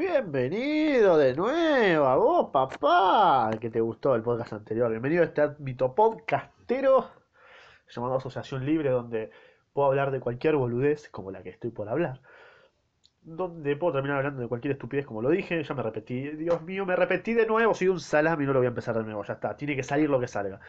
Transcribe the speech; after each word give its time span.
Bienvenido 0.00 1.18
de 1.18 1.34
nuevo 1.34 2.06
a 2.06 2.16
vos, 2.16 2.50
papá, 2.50 3.50
que 3.60 3.68
te 3.68 3.82
gustó 3.82 4.14
el 4.14 4.22
podcast 4.22 4.54
anterior. 4.54 4.88
Bienvenido 4.88 5.20
a 5.20 5.26
este 5.26 5.42
ámbito 5.42 5.94
podcastero 5.94 7.10
llamado 7.86 8.14
Asociación 8.14 8.64
Libre, 8.64 8.88
donde 8.88 9.30
puedo 9.74 9.88
hablar 9.88 10.10
de 10.10 10.20
cualquier 10.20 10.56
boludez, 10.56 11.10
como 11.10 11.30
la 11.30 11.42
que 11.42 11.50
estoy 11.50 11.70
por 11.70 11.90
hablar. 11.90 12.22
Donde 13.20 13.76
puedo 13.76 13.92
terminar 13.92 14.16
hablando 14.16 14.40
de 14.40 14.48
cualquier 14.48 14.72
estupidez, 14.72 15.04
como 15.04 15.20
lo 15.20 15.28
dije. 15.28 15.62
Ya 15.62 15.74
me 15.74 15.82
repetí. 15.82 16.30
Dios 16.30 16.62
mío, 16.62 16.86
me 16.86 16.96
repetí 16.96 17.34
de 17.34 17.44
nuevo. 17.44 17.74
Soy 17.74 17.88
un 17.88 18.00
salami 18.00 18.46
no 18.46 18.54
lo 18.54 18.60
voy 18.60 18.66
a 18.66 18.70
empezar 18.70 18.96
de 18.96 19.04
nuevo. 19.04 19.22
Ya 19.22 19.34
está. 19.34 19.54
Tiene 19.54 19.76
que 19.76 19.82
salir 19.82 20.08
lo 20.08 20.18
que 20.18 20.28
salga. 20.28 20.60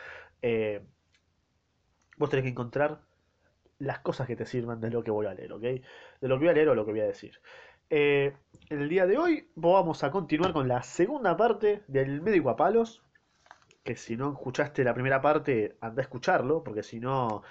Eh, 0.42 0.84
vos 2.18 2.30
tenés 2.30 2.44
que 2.44 2.50
encontrar 2.50 3.00
las 3.80 4.00
cosas 4.00 4.28
que 4.28 4.36
te 4.36 4.46
sirvan 4.46 4.82
de 4.82 4.92
lo 4.92 5.04
que 5.04 5.12
voy 5.12 5.26
a 5.26 5.34
leer, 5.34 5.54
¿ok? 5.54 5.62
De 5.62 6.28
lo 6.28 6.36
que 6.36 6.40
voy 6.40 6.50
a 6.50 6.54
leer 6.54 6.68
o 6.68 6.76
lo 6.76 6.86
que 6.86 6.92
voy 6.92 7.00
a 7.00 7.06
decir. 7.06 7.40
Eh, 7.94 8.34
el 8.70 8.88
día 8.88 9.06
de 9.06 9.18
hoy 9.18 9.50
vamos 9.54 10.06
a 10.06 10.12
continuar 10.12 10.54
con 10.54 10.70
la 10.70 10.82
segunda 10.82 11.36
parte 11.36 11.84
del 11.88 12.22
médico 12.22 12.50
a 12.50 12.56
palos. 12.56 13.04
Que 13.84 13.98
si 13.98 14.16
no 14.16 14.32
escuchaste 14.32 14.86
la 14.86 14.94
primera 14.94 15.22
parte, 15.22 15.76
anda 15.82 16.02
a 16.02 16.04
escucharlo, 16.04 16.64
porque 16.64 16.84
si 16.84 17.02
no, 17.02 17.44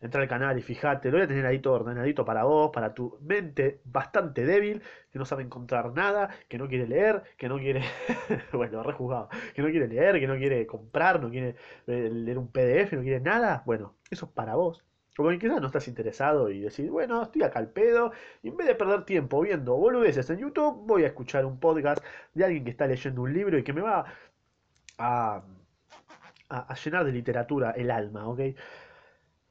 entra 0.00 0.20
al 0.22 0.28
canal 0.28 0.58
y 0.58 0.62
fíjate, 0.62 1.10
lo 1.10 1.18
voy 1.18 1.24
a 1.26 1.28
tener 1.28 1.46
ahí 1.46 1.60
todo 1.60 1.74
ordenadito 1.74 2.24
para 2.24 2.42
vos, 2.42 2.70
para 2.72 2.92
tu 2.92 3.18
mente 3.22 3.82
bastante 3.84 4.44
débil, 4.44 4.82
que 5.12 5.18
no 5.20 5.24
sabe 5.26 5.44
encontrar 5.44 5.92
nada, 5.92 6.28
que 6.48 6.58
no 6.58 6.68
quiere 6.68 6.88
leer, 6.88 7.22
que 7.38 7.48
no 7.48 7.58
quiere, 7.58 7.82
bueno, 8.52 8.82
rejugado, 8.82 9.28
que 9.54 9.62
no 9.62 9.68
quiere 9.70 9.86
leer, 9.86 10.18
que 10.18 10.26
no 10.26 10.36
quiere 10.36 10.66
comprar, 10.66 11.20
no 11.22 11.30
quiere 11.30 11.54
eh, 11.86 12.10
leer 12.12 12.38
un 12.38 12.48
PDF, 12.50 12.94
no 12.96 13.02
quiere 13.02 13.20
nada. 13.20 13.62
Bueno, 13.64 13.94
eso 14.10 14.26
es 14.26 14.32
para 14.32 14.56
vos. 14.56 14.84
Como 15.16 15.30
que 15.30 15.38
quizás 15.38 15.60
no 15.60 15.68
estás 15.68 15.86
interesado 15.88 16.50
y 16.50 16.60
decís, 16.60 16.90
bueno, 16.90 17.22
estoy 17.22 17.42
acá 17.42 17.60
al 17.60 17.68
pedo, 17.68 18.12
y 18.42 18.48
en 18.48 18.56
vez 18.56 18.66
de 18.66 18.74
perder 18.74 19.04
tiempo 19.04 19.40
viendo 19.40 19.76
boludeces 19.76 20.28
en 20.30 20.38
YouTube, 20.38 20.86
voy 20.86 21.04
a 21.04 21.08
escuchar 21.08 21.44
un 21.44 21.60
podcast 21.60 22.04
de 22.34 22.44
alguien 22.44 22.64
que 22.64 22.70
está 22.70 22.86
leyendo 22.86 23.22
un 23.22 23.32
libro 23.32 23.56
y 23.58 23.62
que 23.62 23.72
me 23.72 23.80
va 23.80 24.04
a, 24.98 25.42
a, 26.48 26.58
a 26.58 26.74
llenar 26.74 27.04
de 27.04 27.12
literatura 27.12 27.70
el 27.72 27.90
alma, 27.90 28.26
¿ok? 28.28 28.40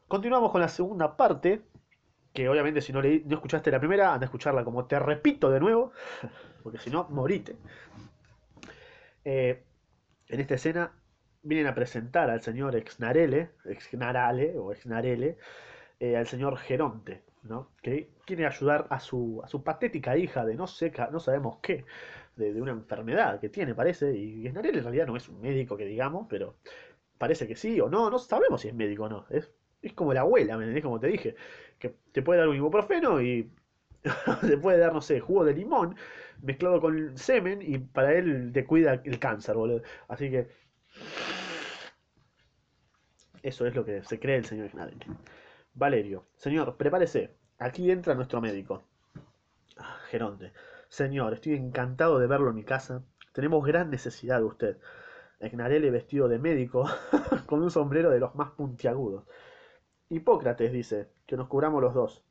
Continuamos 0.08 0.52
con 0.52 0.62
la 0.62 0.68
segunda 0.68 1.16
parte, 1.18 1.62
que 2.34 2.50
obviamente 2.50 2.82
si 2.82 2.92
no, 2.94 3.02
leí, 3.02 3.24
no 3.26 3.36
escuchaste 3.36 3.72
la 3.72 3.80
primera, 3.80 4.14
anda 4.14 4.26
a 4.26 4.28
escucharla 4.28 4.64
como 4.64 4.86
te 4.86 5.00
repito 5.00 5.50
de 5.50 5.60
nuevo, 5.60 5.92
porque 6.64 6.78
si 6.80 6.90
no, 6.90 7.08
morite. 7.10 7.56
Eh, 9.26 9.64
en 10.28 10.40
esta 10.40 10.56
escena 10.56 10.92
vienen 11.44 11.68
a 11.68 11.76
presentar 11.76 12.30
al 12.30 12.42
señor 12.42 12.76
Exnarele, 12.76 13.52
Exnarale 13.66 14.58
o 14.58 14.72
Exnarele, 14.72 15.38
eh, 16.00 16.18
al 16.18 16.28
señor 16.28 16.58
Geronte, 16.58 17.24
¿no? 17.44 17.72
que 17.82 18.10
quiere 18.26 18.46
ayudar 18.46 18.88
a 18.90 19.00
su, 19.00 19.42
a 19.44 19.48
su 19.48 19.64
patética 19.64 20.18
hija 20.18 20.46
de 20.46 20.56
no 20.56 20.68
sé, 20.68 20.92
no 21.12 21.20
sabemos 21.20 21.58
qué, 21.62 21.86
de, 22.36 22.54
de 22.54 22.62
una 22.62 22.72
enfermedad 22.72 23.40
que 23.40 23.50
tiene, 23.50 23.76
parece, 23.76 24.16
y 24.16 24.46
Exnarele 24.48 24.80
en 24.80 24.84
realidad 24.84 25.08
no 25.08 25.16
es 25.18 25.30
un 25.30 25.42
médico 25.42 25.78
que 25.78 25.86
digamos, 25.86 26.28
pero 26.30 26.56
parece 27.18 27.48
que 27.48 27.56
sí 27.56 27.80
o 27.82 27.90
no, 27.90 28.10
no 28.10 28.20
sabemos 28.20 28.62
si 28.62 28.70
es 28.70 28.74
médico 28.74 29.04
o 29.04 29.10
no, 29.10 29.26
es, 29.30 29.50
es 29.82 29.94
como 29.94 30.14
la 30.14 30.22
abuela, 30.22 30.58
¿me 30.58 30.64
entendés? 30.64 30.84
Como 30.84 31.00
te 31.00 31.08
dije, 31.08 31.36
que 31.80 31.96
te 32.12 32.22
puede 32.22 32.40
dar 32.40 32.50
un 32.50 32.56
ibuprofeno 32.56 33.22
y 33.22 33.52
te 34.42 34.58
puede 34.58 34.78
dar, 34.80 34.94
no 34.94 35.02
sé, 35.02 35.20
jugo 35.20 35.46
de 35.46 35.54
limón 35.54 35.96
mezclado 36.42 36.82
con 36.82 37.18
semen 37.18 37.62
y 37.62 37.78
para 37.78 38.14
él 38.14 38.52
te 38.54 38.66
cuida 38.66 39.02
el 39.04 39.20
cáncer, 39.20 39.56
boludo. 39.56 39.82
Así 40.08 40.30
que 40.30 40.50
eso 43.44 43.68
es 43.68 43.76
lo 43.76 43.84
que 43.84 44.04
se 44.04 44.20
cree 44.20 44.38
el 44.38 44.46
señor 44.46 44.70
Schneider. 44.70 45.08
Valerio, 45.74 46.26
señor, 46.36 46.78
prepárese. 46.78 47.36
Aquí 47.60 47.92
entra 47.92 48.16
nuestro 48.16 48.42
médico. 48.42 48.84
Ah, 49.78 49.98
Geronte, 50.10 50.54
señor, 50.88 51.34
estoy 51.34 51.56
encantado 51.56 52.20
de 52.20 52.28
verlo 52.28 52.50
en 52.50 52.56
mi 52.56 52.64
casa. 52.64 53.04
Tenemos 53.34 53.66
gran 53.66 53.90
necesidad 53.90 54.40
de 54.40 54.46
usted. 54.46 54.78
Ignarele 55.42 55.92
vestido 55.92 56.30
de 56.30 56.40
médico, 56.40 56.86
con 57.46 57.62
un 57.62 57.70
sombrero 57.70 58.10
de 58.12 58.20
los 58.20 58.34
más 58.36 58.52
puntiagudos. 58.52 59.26
Hipócrates 60.10 60.72
dice 60.72 61.10
que 61.26 61.36
nos 61.36 61.48
cubramos 61.48 61.82
los 61.82 61.94
dos. 61.94 62.24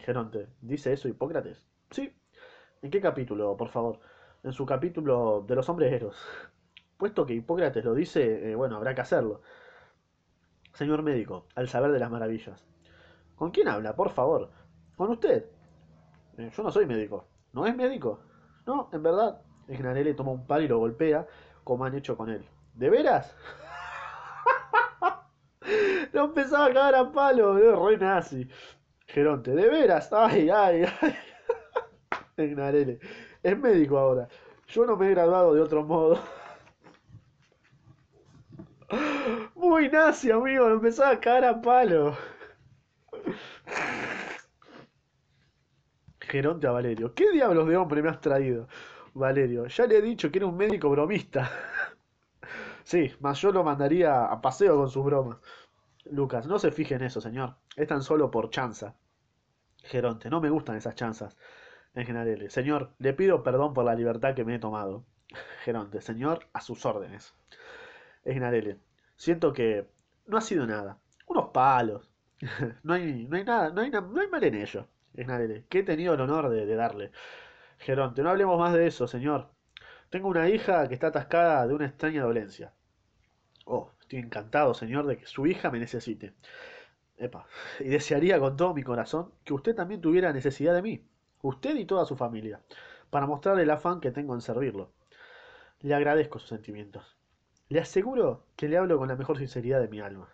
Geronte, 0.00 0.48
¿dice 0.60 0.92
eso 0.92 1.08
Hipócrates? 1.08 1.64
Sí. 1.90 2.12
¿En 2.82 2.90
qué 2.90 3.00
capítulo, 3.00 3.56
por 3.56 3.68
favor? 3.68 4.00
En 4.42 4.52
su 4.52 4.66
capítulo 4.66 5.44
de 5.46 5.54
los 5.54 5.66
sombreros. 5.66 6.16
Puesto 6.96 7.26
que 7.26 7.34
Hipócrates 7.34 7.84
lo 7.84 7.94
dice, 7.94 8.50
eh, 8.50 8.54
bueno, 8.54 8.76
habrá 8.76 8.94
que 8.94 9.00
hacerlo. 9.00 9.40
Señor 10.72 11.02
médico, 11.02 11.46
al 11.54 11.68
saber 11.68 11.92
de 11.92 11.98
las 11.98 12.10
maravillas. 12.10 12.64
¿Con 13.36 13.50
quién 13.50 13.68
habla, 13.68 13.94
por 13.96 14.10
favor? 14.10 14.50
Con 14.96 15.10
usted. 15.10 15.46
Eh, 16.38 16.50
yo 16.56 16.62
no 16.62 16.70
soy 16.70 16.86
médico. 16.86 17.26
¿No 17.52 17.66
es 17.66 17.76
médico? 17.76 18.20
No, 18.66 18.88
en 18.92 19.02
verdad. 19.02 19.40
Ignarele 19.68 20.14
toma 20.14 20.32
un 20.32 20.46
palo 20.46 20.64
y 20.64 20.68
lo 20.68 20.78
golpea, 20.78 21.26
como 21.62 21.84
han 21.84 21.94
hecho 21.94 22.16
con 22.16 22.30
él. 22.30 22.44
¿De 22.74 22.90
veras? 22.90 23.34
lo 26.12 26.24
empezaba 26.24 26.66
a 26.66 26.72
cagar 26.72 26.94
a 26.94 27.12
palo, 27.12 27.54
boludo, 27.54 27.88
re 27.88 27.96
nazi. 27.96 28.48
Geronte, 29.06 29.52
¿de 29.52 29.68
veras? 29.68 30.12
Ay, 30.12 30.50
ay, 30.50 30.84
ay. 31.00 31.14
Ignarele. 32.44 32.98
Es 33.42 33.58
médico 33.58 33.98
ahora. 33.98 34.28
Yo 34.68 34.86
no 34.86 34.96
me 34.96 35.06
he 35.06 35.10
graduado 35.10 35.54
de 35.54 35.60
otro 35.60 35.84
modo. 35.84 36.18
Muy 39.64 39.88
nazi, 39.88 40.30
amigo, 40.30 40.68
lo 40.68 40.74
empezaba 40.74 41.12
a 41.12 41.20
cagar 41.20 41.44
a 41.46 41.62
palo. 41.62 42.14
Geronte 46.20 46.66
a 46.66 46.70
Valerio. 46.70 47.14
¿Qué 47.14 47.32
diablos 47.32 47.66
de 47.66 47.76
hombre 47.78 48.02
me 48.02 48.10
has 48.10 48.20
traído? 48.20 48.68
Valerio, 49.14 49.66
ya 49.66 49.86
le 49.86 49.96
he 49.96 50.02
dicho 50.02 50.30
que 50.30 50.38
era 50.38 50.46
un 50.46 50.56
médico 50.58 50.90
bromista. 50.90 51.50
sí, 52.84 53.10
más 53.20 53.40
yo 53.40 53.52
lo 53.52 53.64
mandaría 53.64 54.26
a 54.26 54.38
paseo 54.42 54.76
con 54.76 54.90
sus 54.90 55.02
bromas. 55.02 55.38
Lucas, 56.04 56.46
no 56.46 56.58
se 56.58 56.70
fije 56.70 56.96
en 56.96 57.02
eso, 57.04 57.22
señor. 57.22 57.56
Es 57.74 57.88
tan 57.88 58.02
solo 58.02 58.30
por 58.30 58.50
chanza. 58.50 58.94
Geronte, 59.78 60.28
no 60.28 60.42
me 60.42 60.50
gustan 60.50 60.76
esas 60.76 60.94
chanzas. 60.94 61.38
En 61.94 62.04
general, 62.04 62.50
señor, 62.50 62.94
le 62.98 63.14
pido 63.14 63.42
perdón 63.42 63.72
por 63.72 63.86
la 63.86 63.94
libertad 63.94 64.34
que 64.34 64.44
me 64.44 64.56
he 64.56 64.58
tomado. 64.58 65.06
Geronte, 65.64 66.02
señor, 66.02 66.48
a 66.52 66.60
sus 66.60 66.84
órdenes. 66.84 67.34
Esnarele, 68.24 68.78
siento 69.16 69.52
que 69.52 69.88
no 70.26 70.36
ha 70.36 70.40
sido 70.40 70.66
nada. 70.66 70.98
Unos 71.26 71.50
palos. 71.50 72.10
no, 72.82 72.94
hay, 72.94 73.26
no 73.28 73.36
hay 73.36 73.44
nada, 73.44 73.70
no 73.70 73.80
hay, 73.80 73.90
no 73.90 74.20
hay 74.20 74.28
mal 74.28 74.44
en 74.44 74.54
ello. 74.54 74.88
Esnarele, 75.14 75.64
que 75.68 75.80
he 75.80 75.82
tenido 75.82 76.14
el 76.14 76.20
honor 76.20 76.48
de, 76.48 76.66
de 76.66 76.74
darle. 76.74 77.12
Geronte, 77.78 78.22
no 78.22 78.30
hablemos 78.30 78.58
más 78.58 78.72
de 78.74 78.86
eso, 78.86 79.06
señor. 79.06 79.50
Tengo 80.10 80.28
una 80.28 80.48
hija 80.48 80.88
que 80.88 80.94
está 80.94 81.08
atascada 81.08 81.66
de 81.66 81.74
una 81.74 81.86
extraña 81.86 82.22
dolencia. 82.22 82.72
Oh, 83.66 83.90
estoy 84.00 84.18
encantado, 84.18 84.74
señor, 84.74 85.06
de 85.06 85.18
que 85.18 85.26
su 85.26 85.46
hija 85.46 85.70
me 85.70 85.78
necesite. 85.78 86.34
Epa, 87.16 87.46
y 87.80 87.88
desearía 87.88 88.38
con 88.40 88.56
todo 88.56 88.74
mi 88.74 88.82
corazón 88.82 89.32
que 89.44 89.54
usted 89.54 89.74
también 89.74 90.00
tuviera 90.00 90.32
necesidad 90.32 90.74
de 90.74 90.82
mí, 90.82 91.06
usted 91.42 91.76
y 91.76 91.84
toda 91.86 92.04
su 92.04 92.16
familia, 92.16 92.60
para 93.10 93.26
mostrar 93.26 93.58
el 93.60 93.70
afán 93.70 94.00
que 94.00 94.10
tengo 94.10 94.34
en 94.34 94.40
servirlo. 94.40 94.92
Le 95.80 95.94
agradezco 95.94 96.38
sus 96.38 96.48
sentimientos. 96.48 97.16
Le 97.68 97.80
aseguro 97.80 98.46
que 98.56 98.68
le 98.68 98.76
hablo 98.76 98.98
con 98.98 99.08
la 99.08 99.16
mejor 99.16 99.38
sinceridad 99.38 99.80
de 99.80 99.88
mi 99.88 100.00
alma. 100.00 100.28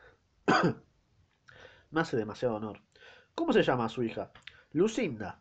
me 1.91 2.01
hace 2.01 2.17
demasiado 2.17 2.57
honor. 2.57 2.81
¿Cómo 3.35 3.53
se 3.53 3.63
llama 3.63 3.89
su 3.89 4.03
hija? 4.03 4.33
Lucinda. 4.73 5.41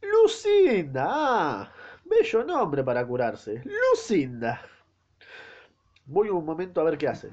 Lucinda. 0.00 1.06
Ah, 1.08 1.72
bello 2.04 2.44
nombre 2.44 2.82
para 2.82 3.06
curarse. 3.06 3.62
Lucinda. 3.64 4.60
Voy 6.06 6.30
un 6.30 6.44
momento 6.44 6.80
a 6.80 6.84
ver 6.84 6.96
qué 6.96 7.08
hace. 7.08 7.30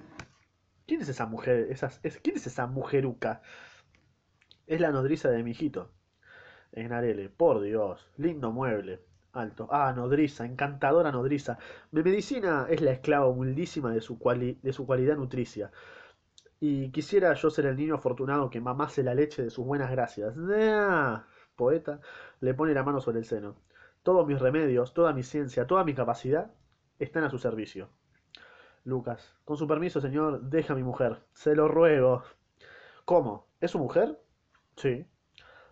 ¿Quién 0.85 1.01
es 1.01 1.09
esa 1.09 1.25
mujer? 1.25 1.67
Es, 1.71 2.19
¿Quién 2.19 2.35
es 2.35 2.45
esa 2.45 2.67
mujeruca? 2.67 3.41
Es 4.67 4.81
la 4.81 4.91
nodriza 4.91 5.29
de 5.29 5.43
mi 5.43 5.51
hijito. 5.51 5.91
Enarele, 6.71 7.29
por 7.29 7.61
Dios, 7.61 8.07
lindo 8.17 8.51
mueble. 8.51 9.01
Alto. 9.35 9.67
Ah, 9.69 9.91
nodriza, 9.93 10.45
encantadora 10.45 11.11
nodriza. 11.11 11.57
Mi 11.91 12.01
medicina 12.03 12.67
es 12.69 12.81
la 12.81 12.91
esclava 12.91 13.27
humildísima 13.27 13.91
de 13.91 13.99
su, 13.99 14.17
cuali, 14.17 14.57
de 14.63 14.71
su 14.71 14.85
cualidad 14.85 15.17
nutricia. 15.17 15.71
Y 16.59 16.89
quisiera 16.91 17.33
yo 17.33 17.49
ser 17.49 17.65
el 17.65 17.75
niño 17.75 17.95
afortunado 17.95 18.49
que 18.49 18.61
mamase 18.61 19.03
la 19.03 19.13
leche 19.13 19.43
de 19.43 19.49
sus 19.49 19.65
buenas 19.65 19.91
gracias. 19.91 20.35
¡Ah! 20.37 21.25
Poeta 21.55 21.99
le 22.39 22.53
pone 22.53 22.73
la 22.73 22.83
mano 22.83 23.01
sobre 23.01 23.19
el 23.19 23.25
seno. 23.25 23.57
Todos 24.03 24.25
mis 24.25 24.39
remedios, 24.39 24.93
toda 24.93 25.11
mi 25.11 25.23
ciencia, 25.23 25.67
toda 25.67 25.83
mi 25.83 25.93
capacidad 25.93 26.51
están 26.97 27.25
a 27.25 27.29
su 27.29 27.37
servicio. 27.37 27.89
Lucas, 28.85 29.35
con 29.43 29.57
su 29.57 29.67
permiso, 29.67 29.99
señor, 29.99 30.43
deja 30.43 30.73
a 30.73 30.75
mi 30.77 30.83
mujer. 30.83 31.19
Se 31.33 31.55
lo 31.55 31.67
ruego. 31.67 32.23
¿Cómo? 33.03 33.47
¿Es 33.59 33.71
su 33.71 33.79
mujer? 33.79 34.17
Sí. 34.77 35.05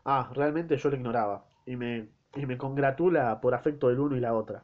Ah, 0.03 0.31
realmente 0.33 0.75
yo 0.75 0.89
lo 0.89 0.95
ignoraba. 0.97 1.45
Y 1.65 1.75
me, 1.77 2.09
y 2.35 2.45
me 2.45 2.57
congratula 2.57 3.39
por 3.41 3.53
afecto 3.53 3.89
del 3.89 3.99
uno 3.99 4.15
y 4.15 4.19
la 4.19 4.33
otra. 4.33 4.63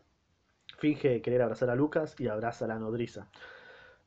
Finge 0.78 1.22
querer 1.22 1.42
abrazar 1.42 1.70
a 1.70 1.76
Lucas 1.76 2.16
y 2.20 2.28
abraza 2.28 2.66
a 2.66 2.68
la 2.70 2.80
nodriza. 2.80 3.28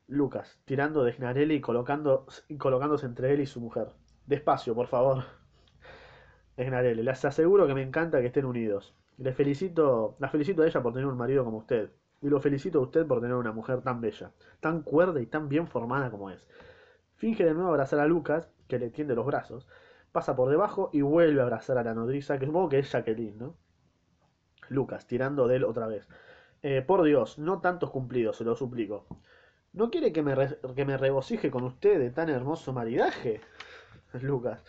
Lucas, 0.08 0.58
tirando 0.64 1.04
de 1.04 1.12
Gnarelli 1.12 1.54
y, 1.54 1.60
colocándose 1.60 3.06
entre 3.06 3.32
él 3.32 3.40
y 3.40 3.46
su 3.46 3.60
mujer. 3.60 3.88
Despacio, 4.26 4.74
por 4.74 4.86
favor. 4.88 5.24
Gnarelli, 6.56 7.02
les 7.02 7.24
aseguro 7.24 7.66
que 7.66 7.74
me 7.74 7.82
encanta 7.82 8.20
que 8.20 8.26
estén 8.26 8.44
unidos. 8.44 8.94
Le 9.18 9.32
felicito, 9.32 10.16
la 10.18 10.28
felicito 10.28 10.62
a 10.62 10.66
ella 10.66 10.82
por 10.82 10.92
tener 10.92 11.06
un 11.06 11.16
marido 11.16 11.44
como 11.44 11.58
usted. 11.58 11.90
Y 12.20 12.28
lo 12.28 12.40
felicito 12.40 12.78
a 12.78 12.82
usted 12.82 13.06
por 13.06 13.20
tener 13.20 13.36
una 13.36 13.52
mujer 13.52 13.82
tan 13.82 14.00
bella, 14.00 14.32
tan 14.60 14.82
cuerda 14.82 15.20
y 15.20 15.26
tan 15.26 15.48
bien 15.48 15.66
formada 15.66 16.10
como 16.10 16.30
es. 16.30 16.46
Finge 17.16 17.44
de 17.44 17.54
nuevo 17.54 17.70
abrazar 17.70 18.00
a 18.00 18.06
Lucas, 18.06 18.48
que 18.68 18.78
le 18.78 18.90
tiende 18.90 19.14
los 19.14 19.26
brazos, 19.26 19.66
pasa 20.12 20.36
por 20.36 20.50
debajo 20.50 20.90
y 20.92 21.00
vuelve 21.00 21.40
a 21.40 21.44
abrazar 21.44 21.78
a 21.78 21.84
la 21.84 21.94
nodriza, 21.94 22.38
que 22.38 22.46
supongo 22.46 22.68
que 22.68 22.78
es 22.78 22.92
Jacqueline, 22.92 23.38
¿no? 23.38 23.56
Lucas, 24.68 25.06
tirando 25.06 25.48
de 25.48 25.56
él 25.56 25.64
otra 25.64 25.86
vez. 25.86 26.08
Eh, 26.62 26.82
por 26.82 27.02
Dios, 27.02 27.38
no 27.38 27.60
tantos 27.60 27.90
cumplidos, 27.90 28.36
se 28.36 28.44
lo 28.44 28.54
suplico. 28.54 29.06
¿No 29.72 29.90
quiere 29.90 30.12
que 30.12 30.22
me, 30.22 30.34
que 30.76 30.84
me 30.84 30.96
regocije 30.96 31.50
con 31.50 31.64
usted 31.64 31.98
de 31.98 32.10
tan 32.10 32.28
hermoso 32.28 32.72
maridaje? 32.72 33.40
Lucas. 34.20 34.62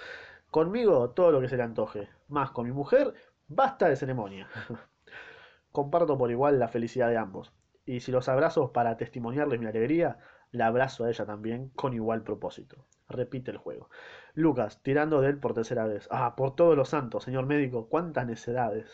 Conmigo 0.49 1.09
todo 1.11 1.31
lo 1.31 1.41
que 1.41 1.49
se 1.49 1.57
le 1.57 1.63
antoje. 1.63 2.09
Más 2.27 2.51
con 2.51 2.65
mi 2.65 2.71
mujer, 2.71 3.13
basta 3.47 3.89
de 3.89 3.95
ceremonia. 3.95 4.47
Comparto 5.71 6.17
por 6.17 6.31
igual 6.31 6.59
la 6.59 6.67
felicidad 6.67 7.09
de 7.09 7.17
ambos. 7.17 7.51
Y 7.85 7.99
si 7.99 8.11
los 8.11 8.29
abrazos 8.29 8.71
para 8.71 8.95
testimoniarles 8.95 9.59
mi 9.59 9.65
alegría, 9.65 10.19
la 10.51 10.67
abrazo 10.67 11.03
a 11.03 11.09
ella 11.09 11.25
también 11.25 11.69
con 11.69 11.93
igual 11.93 12.23
propósito. 12.23 12.85
Repite 13.13 13.51
el 13.51 13.57
juego. 13.57 13.89
Lucas, 14.33 14.81
tirando 14.81 15.21
de 15.21 15.29
él 15.29 15.39
por 15.39 15.53
tercera 15.53 15.85
vez. 15.85 16.07
Ah, 16.11 16.35
por 16.35 16.55
todos 16.55 16.75
los 16.75 16.89
santos, 16.89 17.23
señor 17.23 17.45
médico, 17.45 17.87
cuántas 17.87 18.27
necedades. 18.27 18.89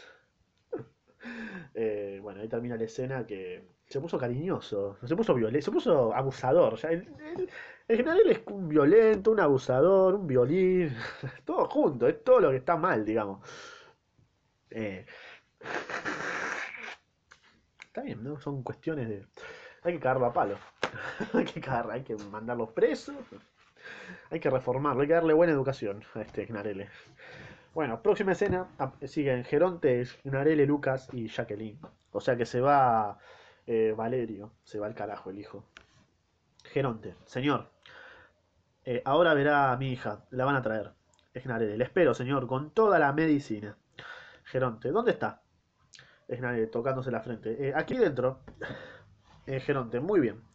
Eh, 1.75 2.19
bueno, 2.21 2.41
ahí 2.41 2.47
termina 2.47 2.77
la 2.77 2.85
escena 2.85 3.25
que 3.27 3.67
se 3.85 3.99
puso 3.99 4.17
cariñoso, 4.17 4.97
se 5.03 5.15
puso 5.15 5.33
violento, 5.33 5.65
se 5.65 5.71
puso 5.71 6.13
abusador. 6.13 6.75
Ya, 6.77 6.89
el, 6.89 7.05
general 7.87 8.29
es 8.29 8.41
un 8.47 8.69
violento, 8.69 9.31
un 9.31 9.39
abusador, 9.39 10.15
un 10.15 10.27
violín, 10.27 10.95
todo 11.45 11.67
junto, 11.67 12.07
es 12.07 12.23
todo 12.23 12.39
lo 12.39 12.51
que 12.51 12.57
está 12.57 12.77
mal, 12.77 13.05
digamos. 13.05 13.41
Eh, 14.69 15.05
está 17.87 18.01
bien, 18.01 18.23
¿no? 18.23 18.39
Son 18.39 18.63
cuestiones 18.63 19.09
de... 19.09 19.25
Hay 19.83 19.93
que 19.93 19.99
cagarlo 19.99 20.25
a 20.27 20.33
palo. 20.33 20.57
hay 21.33 21.45
que 21.45 21.61
cagar, 21.61 21.91
hay 21.91 22.03
que 22.03 22.15
mandarlos 22.15 22.69
presos. 22.71 23.15
Hay 24.29 24.39
que 24.39 24.49
reformarlo, 24.49 25.01
hay 25.01 25.07
que 25.07 25.13
darle 25.13 25.33
buena 25.33 25.53
educación 25.53 26.03
a 26.15 26.21
este 26.21 26.45
Gnarele. 26.45 26.89
Bueno, 27.73 28.01
próxima 28.01 28.31
escena 28.31 28.67
siguen 29.05 29.43
Geronte, 29.43 30.05
Gnarele, 30.23 30.65
Lucas 30.65 31.07
y 31.13 31.27
Jacqueline. 31.27 31.79
O 32.11 32.19
sea 32.19 32.35
que 32.35 32.45
se 32.45 32.61
va 32.61 33.19
eh, 33.67 33.93
Valerio, 33.95 34.51
se 34.63 34.79
va 34.79 34.87
al 34.87 34.95
carajo 34.95 35.29
el 35.29 35.39
hijo. 35.39 35.63
Geronte, 36.63 37.15
señor, 37.25 37.69
eh, 38.83 39.01
ahora 39.05 39.33
verá 39.33 39.71
a 39.71 39.77
mi 39.77 39.91
hija, 39.91 40.25
la 40.31 40.45
van 40.45 40.55
a 40.55 40.61
traer. 40.61 40.91
Gnarele, 41.33 41.77
le 41.77 41.83
espero, 41.83 42.13
señor, 42.13 42.47
con 42.47 42.71
toda 42.71 42.99
la 42.99 43.13
medicina. 43.13 43.77
Geronte, 44.43 44.89
¿dónde 44.89 45.11
está? 45.11 45.41
Gnarele, 46.27 46.67
tocándose 46.67 47.11
la 47.11 47.21
frente. 47.21 47.69
Eh, 47.69 47.73
aquí 47.75 47.95
dentro. 47.95 48.39
Geronte, 49.45 49.99
muy 49.99 50.19
bien. 50.19 50.48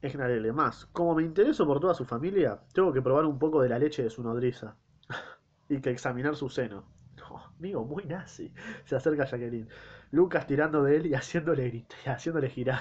Gnarele, 0.00 0.52
más, 0.52 0.86
como 0.86 1.14
me 1.14 1.24
intereso 1.24 1.66
por 1.66 1.80
toda 1.80 1.94
su 1.94 2.04
familia, 2.04 2.60
tengo 2.72 2.92
que 2.92 3.02
probar 3.02 3.24
un 3.24 3.38
poco 3.38 3.62
de 3.62 3.68
la 3.68 3.78
leche 3.78 4.02
de 4.04 4.10
su 4.10 4.22
nodriza. 4.22 4.76
y 5.68 5.80
que 5.80 5.90
examinar 5.90 6.36
su 6.36 6.48
seno. 6.48 6.84
amigo, 7.58 7.84
muy 7.84 8.04
nazi. 8.04 8.52
Se 8.84 8.96
acerca 8.96 9.24
Jacqueline. 9.24 9.68
Lucas 10.10 10.46
tirando 10.46 10.82
de 10.82 10.96
él 10.96 11.06
y 11.06 11.14
haciéndole 11.14 11.68
gritar, 11.68 11.98
haciéndole 12.14 12.48
girar. 12.48 12.80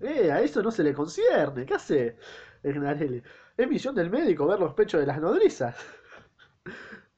¡Eh! 0.00 0.30
A 0.30 0.40
eso 0.40 0.62
no 0.62 0.70
se 0.70 0.82
le 0.82 0.94
concierne. 0.94 1.66
¿Qué 1.66 1.74
hace? 1.74 2.16
Gnarele. 2.62 3.22
Es 3.56 3.68
misión 3.68 3.94
del 3.94 4.10
médico 4.10 4.46
ver 4.46 4.60
los 4.60 4.74
pechos 4.74 5.00
de 5.00 5.06
las 5.06 5.20
nodrizas. 5.20 5.76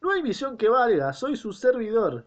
No 0.01 0.13
hay 0.13 0.23
misión 0.23 0.57
que 0.57 0.69
valga, 0.69 1.13
soy 1.13 1.37
su 1.37 1.53
servidor. 1.53 2.27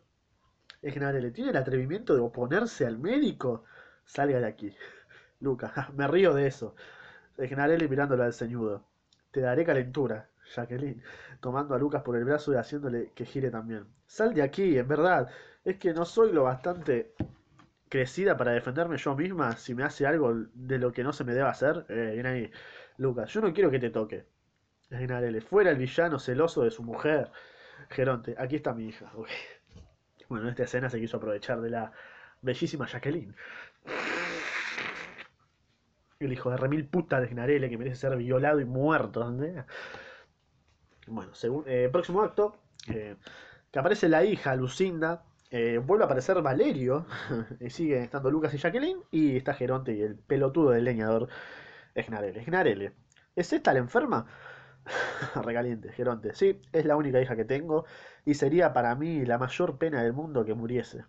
Gnarele. 0.82 1.32
¿Tiene 1.32 1.52
el 1.52 1.58
atrevimiento 1.58 2.14
de 2.14 2.22
oponerse 2.22 2.86
al 2.86 2.98
médico? 2.98 3.64
Salga 4.06 4.40
de 4.40 4.48
aquí. 4.48 4.76
Lucas, 5.42 5.72
me 5.94 6.08
río 6.08 6.34
de 6.34 6.48
eso. 6.48 6.76
Gnarele 7.38 7.88
mirándolo 7.88 8.24
al 8.24 8.34
ceñudo. 8.34 8.84
Te 9.32 9.42
daré 9.42 9.66
calentura. 9.66 10.28
Jacqueline, 10.56 11.02
tomando 11.40 11.76
a 11.76 11.80
Lucas 11.80 12.04
por 12.04 12.18
el 12.18 12.26
brazo 12.26 12.52
y 12.54 12.58
haciéndole 12.58 13.12
que 13.16 13.26
gire 13.26 13.50
también. 13.52 13.86
Sal 14.06 14.34
de 14.34 14.42
aquí, 14.42 14.78
en 14.78 14.88
verdad. 14.88 15.30
Es 15.64 15.78
que 15.78 15.94
no 15.94 16.06
soy 16.06 16.34
lo 16.34 16.44
bastante 16.44 17.14
crecida 17.88 18.36
para 18.36 18.52
defenderme 18.52 18.98
yo 18.98 19.16
misma 19.16 19.56
si 19.58 19.76
me 19.76 19.84
hace 19.84 20.06
algo 20.06 20.34
de 20.54 20.80
lo 20.80 20.92
que 20.92 21.04
no 21.04 21.14
se 21.14 21.24
me 21.24 21.34
debe 21.34 21.48
hacer. 21.48 21.86
Eh, 21.90 22.22
ahí. 22.26 22.52
Lucas, 22.98 23.32
yo 23.32 23.42
no 23.42 23.54
quiero 23.54 23.72
que 23.72 23.80
te 23.80 23.90
toque. 23.90 24.26
Gnarele, 24.90 25.42
fuera 25.42 25.72
el 25.72 25.78
villano 25.78 26.20
celoso 26.20 26.64
de 26.64 26.72
su 26.72 26.84
mujer. 26.84 27.32
Geronte, 27.90 28.36
aquí 28.38 28.58
está 28.58 28.74
mi 28.74 28.88
hija. 28.88 29.12
Bueno, 30.28 30.50
esta 30.50 30.64
escena 30.64 30.90
se 30.90 31.00
quiso 31.00 31.18
aprovechar 31.18 31.62
de 31.62 31.70
la 31.70 31.92
bellísima 32.42 32.88
Jacqueline. 32.88 33.36
El 36.22 36.34
hijo 36.34 36.52
de 36.52 36.58
remil 36.58 36.86
puta 36.86 37.20
de 37.20 37.28
Gnarele 37.28 37.70
que 37.70 37.78
merece 37.78 37.96
ser 37.96 38.16
violado 38.16 38.60
y 38.60 38.66
muerto. 38.66 39.34
Bueno, 41.08 41.34
según, 41.34 41.64
eh, 41.68 41.90
próximo 41.92 42.22
acto, 42.22 42.56
eh, 42.88 43.16
que 43.72 43.80
aparece 43.80 44.08
la 44.08 44.24
hija, 44.24 44.56
Lucinda, 44.56 45.24
eh, 45.50 45.80
vuelve 45.84 46.04
a 46.04 46.06
aparecer 46.06 46.42
Valerio, 46.42 47.06
y 47.60 47.70
sigue 47.72 48.04
estando 48.04 48.30
Lucas 48.30 48.54
y 48.54 48.58
Jacqueline, 48.60 49.02
y 49.12 49.36
está 49.38 49.54
Geronte 49.54 49.94
y 49.94 50.02
el 50.04 50.16
pelotudo 50.16 50.72
del 50.72 50.84
leñador 50.86 51.28
Esnarele. 51.96 52.42
Esnarele, 52.42 52.94
¿es 53.36 53.52
esta 53.52 53.74
la 53.74 53.80
enferma? 53.80 54.28
Recaliente, 55.44 55.92
Geronte. 55.92 56.36
Sí, 56.36 56.62
es 56.72 56.86
la 56.86 56.96
única 56.98 57.20
hija 57.22 57.36
que 57.36 57.46
tengo, 57.46 57.86
y 58.26 58.36
sería 58.36 58.74
para 58.74 58.96
mí 58.96 59.26
la 59.26 59.38
mayor 59.40 59.78
pena 59.80 60.04
del 60.04 60.14
mundo 60.14 60.46
que 60.46 60.54
muriese. 60.54 61.06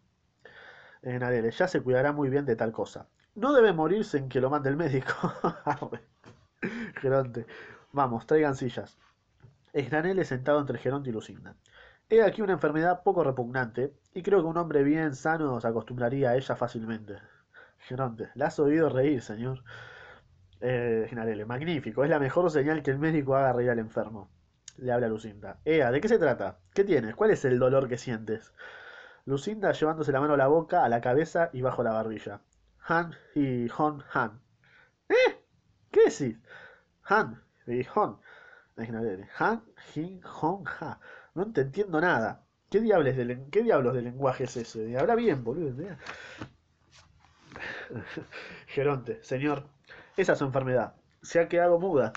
Esnarele, 1.03 1.50
ya 1.50 1.69
se 1.69 1.82
cuidará 1.82 2.12
muy 2.12 2.31
bien 2.31 2.47
de 2.47 2.56
tal 2.56 2.73
cosa. 2.73 3.08
No 3.34 3.52
debe 3.55 3.73
morirse 3.73 4.19
en 4.19 4.29
que 4.29 4.40
lo 4.40 4.50
mande 4.50 4.69
el 4.69 4.76
médico. 4.76 5.14
Geronte, 7.00 7.46
vamos, 7.93 8.26
traigan 8.26 8.56
sillas. 8.56 8.99
Esgranel 9.73 10.25
sentado 10.26 10.61
entre 10.61 10.79
Geronte 10.79 11.08
y 11.08 11.12
Lucinda. 11.12 11.56
He 12.11 12.23
aquí 12.23 12.43
una 12.43 12.52
enfermedad 12.52 13.02
poco 13.02 13.25
repugnante, 13.25 13.94
y 14.12 14.23
creo 14.23 14.40
que 14.40 14.49
un 14.49 14.58
hombre 14.58 14.82
bien 14.82 15.14
sano 15.14 15.58
se 15.61 15.67
acostumbraría 15.67 16.31
a 16.31 16.37
ella 16.37 16.56
fácilmente. 16.56 17.17
Geronte, 17.79 18.29
la 18.34 18.49
has 18.49 18.58
oído 18.58 18.90
reír, 18.90 19.23
señor. 19.23 19.64
Eh, 20.61 21.11
magnífico, 21.46 22.05
es 22.05 22.11
la 22.11 22.20
mejor 22.20 22.50
señal 22.50 22.82
que 22.82 22.90
el 22.90 22.99
médico 22.99 23.34
haga 23.34 23.55
reír 23.55 23.70
al 23.70 23.79
enfermo. 23.79 24.31
Le 24.76 24.93
habla 24.93 25.08
Lucinda. 25.08 25.58
Ea, 25.64 25.90
¿de 25.90 26.00
qué 26.02 26.08
se 26.08 26.19
trata? 26.19 26.58
¿Qué 26.75 26.84
tienes? 26.84 27.14
¿Cuál 27.14 27.31
es 27.31 27.44
el 27.46 27.58
dolor 27.58 27.88
que 27.88 27.96
sientes? 27.96 28.52
Lucinda 29.25 29.73
llevándose 29.73 30.12
la 30.12 30.20
mano 30.20 30.34
a 30.34 30.37
la 30.37 30.49
boca, 30.49 30.84
a 30.84 30.88
la 30.90 31.00
cabeza 31.00 31.49
y 31.52 31.62
bajo 31.62 31.82
la 31.82 31.93
barbilla. 31.93 32.43
Han 32.86 33.15
y 33.34 33.69
Hon 33.77 34.03
Han. 34.12 34.41
¿Eh? 35.08 35.44
¿Qué 35.91 36.05
decís? 36.05 36.39
Han 37.05 37.43
y 37.67 37.86
Hon. 37.94 38.19
Han, 39.39 39.62
Jin, 39.93 40.22
Hong, 40.22 40.67
Ha. 40.67 40.98
No 41.34 41.53
te 41.53 41.60
entiendo 41.62 42.01
nada. 42.01 42.44
¿Qué 42.70 42.81
diablos 42.81 43.17
de, 43.17 43.46
¿Qué 43.51 43.62
diablos 43.62 43.94
de 43.94 44.03
lenguaje 44.03 44.44
es 44.44 44.56
ese? 44.56 44.96
Habla 44.98 45.15
bien, 45.15 45.44
boludo. 45.44 45.74
Geronte, 48.67 49.22
señor, 49.22 49.69
esa 50.17 50.32
es 50.32 50.39
su 50.39 50.44
enfermedad. 50.44 50.94
Se 51.22 51.39
ha 51.39 51.48
quedado 51.48 51.79
muda, 51.79 52.12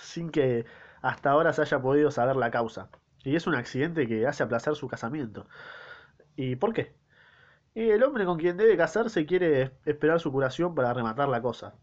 sin 0.00 0.30
que 0.30 0.64
hasta 1.02 1.30
ahora 1.30 1.52
se 1.52 1.62
haya 1.62 1.80
podido 1.80 2.10
saber 2.10 2.36
la 2.36 2.50
causa. 2.50 2.88
Y 3.22 3.36
es 3.36 3.46
un 3.46 3.54
accidente 3.54 4.06
que 4.06 4.26
hace 4.26 4.42
aplazar 4.42 4.74
su 4.74 4.88
casamiento. 4.88 5.46
¿Y 6.36 6.56
por 6.56 6.72
qué? 6.72 6.94
Y 7.74 7.90
el 7.90 8.04
hombre 8.04 8.24
con 8.24 8.38
quien 8.38 8.56
debe 8.56 8.76
casarse 8.76 9.26
quiere 9.26 9.72
esperar 9.84 10.20
su 10.20 10.30
curación 10.30 10.76
para 10.76 10.94
rematar 10.94 11.28
la 11.28 11.42
cosa. 11.42 11.74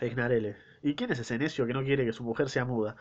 Ignarele. 0.00 0.56
¿Y 0.82 0.96
quién 0.96 1.12
es 1.12 1.20
ese 1.20 1.38
necio 1.38 1.66
que 1.66 1.72
no 1.72 1.84
quiere 1.84 2.04
que 2.04 2.12
su 2.12 2.24
mujer 2.24 2.50
sea 2.50 2.64
muda? 2.64 2.96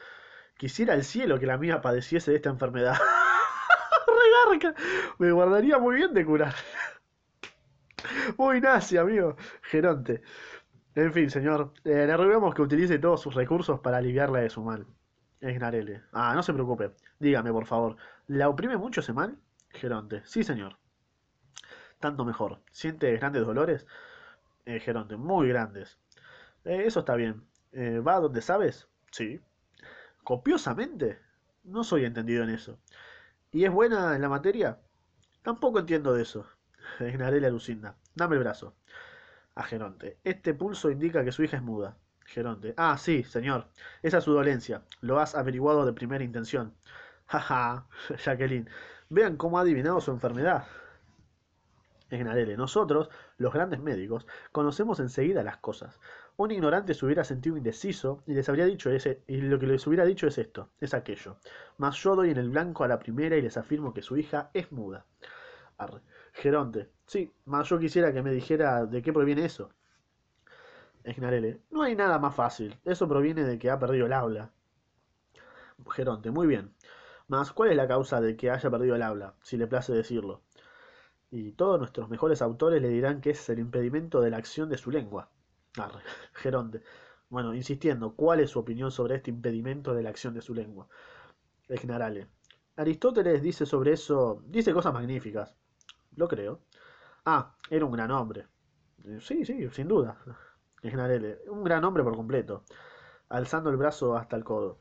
Quisiera 0.58 0.94
el 0.94 1.04
cielo 1.04 1.40
que 1.40 1.48
la 1.48 1.58
mía 1.58 1.82
padeciese 1.82 2.30
de 2.30 2.38
esta 2.38 2.52
enfermedad. 2.52 2.96
Regarca. 4.52 4.80
Me 5.18 5.32
guardaría 5.32 5.80
muy 5.80 5.96
bien 5.96 6.14
de 6.14 6.24
curar. 6.24 6.54
muy 8.38 8.62
nazi, 8.62 8.98
amigo. 8.98 9.36
Geronte. 9.64 10.22
En 10.94 11.12
fin, 11.14 11.32
señor. 11.32 11.74
Eh, 11.84 12.06
le 12.06 12.16
rogamos 12.16 12.54
que 12.54 12.62
utilice 12.62 13.00
todos 13.00 13.22
sus 13.22 13.34
recursos 13.34 13.80
para 13.80 13.98
aliviarla 13.98 14.40
de 14.40 14.52
su 14.52 14.62
mal. 14.62 14.86
Ignarele. 15.42 16.04
Ah, 16.12 16.34
no 16.36 16.44
se 16.44 16.54
preocupe. 16.54 16.92
Dígame, 17.18 17.52
por 17.52 17.66
favor. 17.66 17.98
¿La 18.28 18.50
oprime 18.50 18.78
mucho 18.78 19.02
ese 19.02 19.14
mal? 19.14 19.36
Geronte. 19.72 20.22
Sí, 20.26 20.44
señor. 20.44 20.78
Tanto 22.04 22.26
mejor. 22.26 22.60
¿Siente 22.70 23.16
grandes 23.16 23.46
dolores? 23.46 23.88
Eh, 24.66 24.82
Geronte. 24.82 25.16
Muy 25.16 25.48
grandes. 25.48 25.98
Eh, 26.66 26.84
eso 26.86 27.00
está 27.00 27.16
bien. 27.16 27.48
Eh, 27.72 28.00
¿Va 28.00 28.20
donde 28.20 28.42
sabes? 28.42 28.90
Sí. 29.10 29.40
¿Copiosamente? 30.26 31.22
No 31.64 31.86
soy 31.86 32.04
entendido 32.04 32.44
en 32.44 32.50
eso. 32.50 32.78
¿Y 33.54 33.64
es 33.64 33.72
buena 33.72 34.18
en 34.18 34.22
la 34.22 34.28
materia? 34.28 34.80
Tampoco 35.44 35.80
entiendo 35.80 36.14
de 36.14 36.24
eso. 36.24 36.46
Ignaré 37.00 37.40
la 37.40 37.50
Lucinda. 37.50 37.96
Dame 38.16 38.36
el 38.36 38.44
brazo. 38.44 38.76
A 39.56 39.64
Geronte. 39.64 40.18
Este 40.26 40.54
pulso 40.54 40.92
indica 40.92 41.24
que 41.24 41.32
su 41.32 41.42
hija 41.42 41.56
es 41.56 41.64
muda. 41.64 41.96
Geronte. 42.26 42.74
Ah, 42.76 42.98
sí, 42.98 43.24
señor. 43.24 43.70
Esa 44.02 44.18
es 44.18 44.26
su 44.26 44.34
dolencia. 44.34 44.84
Lo 45.00 45.22
has 45.22 45.36
averiguado 45.36 45.86
de 45.86 45.94
primera 45.94 46.26
intención. 46.26 46.76
Jaja, 47.28 47.88
Jacqueline. 48.18 48.70
Vean 49.08 49.38
cómo 49.38 49.58
ha 49.58 49.62
adivinado 49.62 50.02
su 50.02 50.12
enfermedad. 50.12 50.66
Esgnarele, 52.14 52.56
nosotros, 52.56 53.10
los 53.38 53.52
grandes 53.52 53.80
médicos, 53.80 54.28
conocemos 54.52 55.00
enseguida 55.00 55.42
las 55.42 55.58
cosas. 55.58 56.00
Un 56.38 56.52
ignorante 56.52 56.94
se 56.94 57.06
hubiera 57.06 57.24
sentido 57.24 57.58
indeciso 57.58 58.22
y 58.28 58.36
les 58.36 58.48
habría 58.50 58.66
dicho 58.66 58.92
ese, 58.92 59.24
y 59.26 59.38
lo 59.38 59.58
que 59.58 59.66
les 59.66 59.86
hubiera 59.88 60.06
dicho 60.06 60.28
es 60.28 60.38
esto, 60.38 60.70
es 60.80 60.94
aquello. 60.94 61.38
Mas 61.78 61.96
yo 62.04 62.16
doy 62.16 62.30
en 62.30 62.38
el 62.38 62.52
blanco 62.52 62.84
a 62.84 62.88
la 62.88 63.00
primera 63.00 63.36
y 63.36 63.42
les 63.42 63.58
afirmo 63.58 63.94
que 63.96 64.04
su 64.04 64.16
hija 64.16 64.52
es 64.54 64.72
muda. 64.72 65.06
Arre. 65.78 66.02
Geronte, 66.34 66.90
sí, 67.08 67.32
mas 67.46 67.68
yo 67.70 67.80
quisiera 67.80 68.14
que 68.14 68.22
me 68.22 68.32
dijera 68.32 68.86
de 68.86 69.02
qué 69.02 69.12
proviene 69.12 69.46
eso. 69.46 69.72
Esgnarele, 71.04 71.62
no 71.72 71.82
hay 71.82 71.96
nada 71.96 72.20
más 72.20 72.36
fácil, 72.36 72.78
eso 72.86 73.08
proviene 73.08 73.44
de 73.44 73.58
que 73.58 73.72
ha 73.72 73.80
perdido 73.80 74.06
el 74.06 74.14
habla. 74.14 74.52
Geronte, 75.92 76.30
muy 76.30 76.46
bien. 76.46 76.74
Mas, 77.28 77.52
¿cuál 77.52 77.72
es 77.72 77.78
la 77.78 77.88
causa 77.88 78.22
de 78.22 78.36
que 78.36 78.52
haya 78.52 78.70
perdido 78.70 78.96
el 78.96 79.02
habla, 79.02 79.34
si 79.42 79.58
le 79.58 79.68
place 79.68 79.94
decirlo? 79.94 80.42
Y 81.36 81.54
todos 81.54 81.80
nuestros 81.80 82.12
mejores 82.12 82.44
autores 82.44 82.80
le 82.80 82.90
dirán 82.90 83.20
que 83.20 83.32
es 83.32 83.50
el 83.50 83.58
impedimento 83.58 84.22
de 84.22 84.30
la 84.30 84.38
acción 84.38 84.70
de 84.70 84.78
su 84.78 84.92
lengua. 84.92 85.32
Arre. 85.76 86.04
Geronte. 86.34 86.84
Bueno, 87.28 87.56
insistiendo, 87.56 88.16
¿cuál 88.16 88.40
es 88.40 88.52
su 88.52 88.60
opinión 88.60 88.92
sobre 88.92 89.16
este 89.16 89.32
impedimento 89.32 89.96
de 89.96 90.04
la 90.04 90.12
acción 90.12 90.36
de 90.36 90.44
su 90.44 90.54
lengua? 90.54 90.88
Esgnarale. 91.68 92.28
Aristóteles 92.76 93.42
dice 93.42 93.66
sobre 93.66 93.94
eso, 93.94 94.44
dice 94.46 94.74
cosas 94.74 94.94
magníficas. 94.94 95.56
Lo 96.16 96.28
creo. 96.28 96.60
Ah, 97.26 97.56
era 97.68 97.84
un 97.84 97.94
gran 97.94 98.12
hombre. 98.12 98.46
Sí, 99.20 99.44
sí, 99.44 99.68
sin 99.72 99.88
duda. 99.88 100.20
Esgnarele. 100.84 101.40
Un 101.48 101.64
gran 101.64 101.84
hombre 101.84 102.04
por 102.04 102.16
completo. 102.16 102.64
Alzando 103.30 103.72
el 103.72 103.78
brazo 103.78 104.16
hasta 104.16 104.36
el 104.36 104.44
codo. 104.44 104.78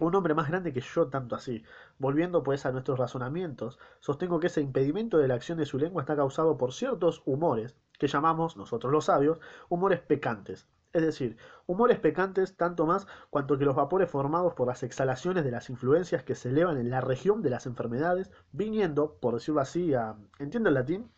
Un 0.00 0.16
hombre 0.16 0.34
más 0.34 0.48
grande 0.48 0.72
que 0.72 0.80
yo, 0.80 1.06
tanto 1.06 1.36
así. 1.36 1.62
Volviendo 1.98 2.42
pues 2.42 2.66
a 2.66 2.72
nuestros 2.72 2.98
razonamientos, 2.98 3.78
sostengo 4.00 4.38
que 4.38 4.48
ese 4.48 4.60
impedimento 4.60 5.16
de 5.18 5.28
la 5.28 5.34
acción 5.34 5.56
de 5.56 5.66
su 5.66 5.78
lengua 5.78 6.02
está 6.02 6.14
causado 6.14 6.58
por 6.58 6.74
ciertos 6.74 7.22
humores, 7.24 7.74
que 7.98 8.06
llamamos, 8.06 8.56
nosotros 8.56 8.92
los 8.92 9.06
sabios, 9.06 9.40
humores 9.68 10.00
pecantes. 10.00 10.68
Es 10.92 11.02
decir, 11.02 11.36
humores 11.66 11.98
pecantes 11.98 12.56
tanto 12.56 12.86
más 12.86 13.06
cuanto 13.30 13.58
que 13.58 13.64
los 13.64 13.76
vapores 13.76 14.10
formados 14.10 14.54
por 14.54 14.66
las 14.66 14.82
exhalaciones 14.82 15.44
de 15.44 15.50
las 15.50 15.68
influencias 15.70 16.22
que 16.22 16.34
se 16.34 16.50
elevan 16.50 16.78
en 16.78 16.90
la 16.90 17.00
región 17.00 17.42
de 17.42 17.50
las 17.50 17.66
enfermedades, 17.66 18.30
viniendo, 18.52 19.18
por 19.20 19.34
decirlo 19.34 19.60
así, 19.60 19.94
a... 19.94 20.16
¿Entiende 20.38 20.68
el 20.68 20.74
latín? 20.74 21.10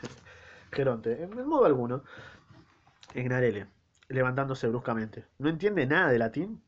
Geronte, 0.72 1.22
en 1.22 1.46
modo 1.46 1.64
alguno. 1.64 2.02
Ignarele, 3.14 3.68
levantándose 4.08 4.68
bruscamente. 4.68 5.26
¿No 5.38 5.48
entiende 5.48 5.86
nada 5.86 6.10
de 6.10 6.18
latín? 6.18 6.62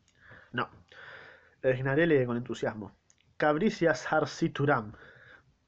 No. 0.53 0.69
Ignarele 1.63 2.27
con 2.27 2.37
entusiasmo. 2.37 2.93
Cabricias 3.43 4.07
arcituram. 4.13 4.93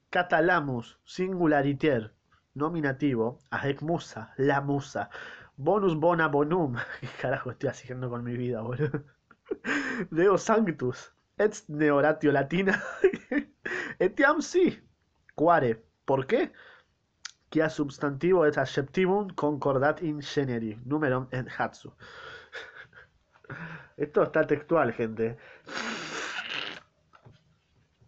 Catalamus 0.08 0.96
singulariter 1.04 2.12
nominativo, 2.54 3.40
ahec 3.50 3.82
musa, 3.82 4.32
la 4.36 4.60
musa, 4.60 5.10
bonus 5.56 5.96
bona 5.96 6.28
bonum, 6.28 6.76
¿qué 7.00 7.08
carajo 7.20 7.50
estoy 7.50 7.70
haciendo 7.70 8.08
con 8.08 8.22
mi 8.22 8.36
vida, 8.36 8.60
boludo? 8.60 9.02
Deo 10.12 10.38
sanctus, 10.38 11.12
et 11.36 11.64
neoratio 11.66 12.30
latina, 12.30 12.80
etiam 13.98 14.40
si, 14.40 14.80
quare, 15.34 15.82
¿por 16.04 16.28
qué? 16.28 16.52
Quia 17.50 17.68
substantivo 17.70 18.46
et 18.46 18.56
adjectivum 18.56 19.34
concordat 19.34 20.00
in 20.00 20.22
generi, 20.22 20.78
numerum 20.84 21.26
et 21.32 21.48
hatsu. 21.58 21.92
Esto 23.96 24.22
está 24.22 24.46
textual, 24.46 24.92
gente. 24.92 25.36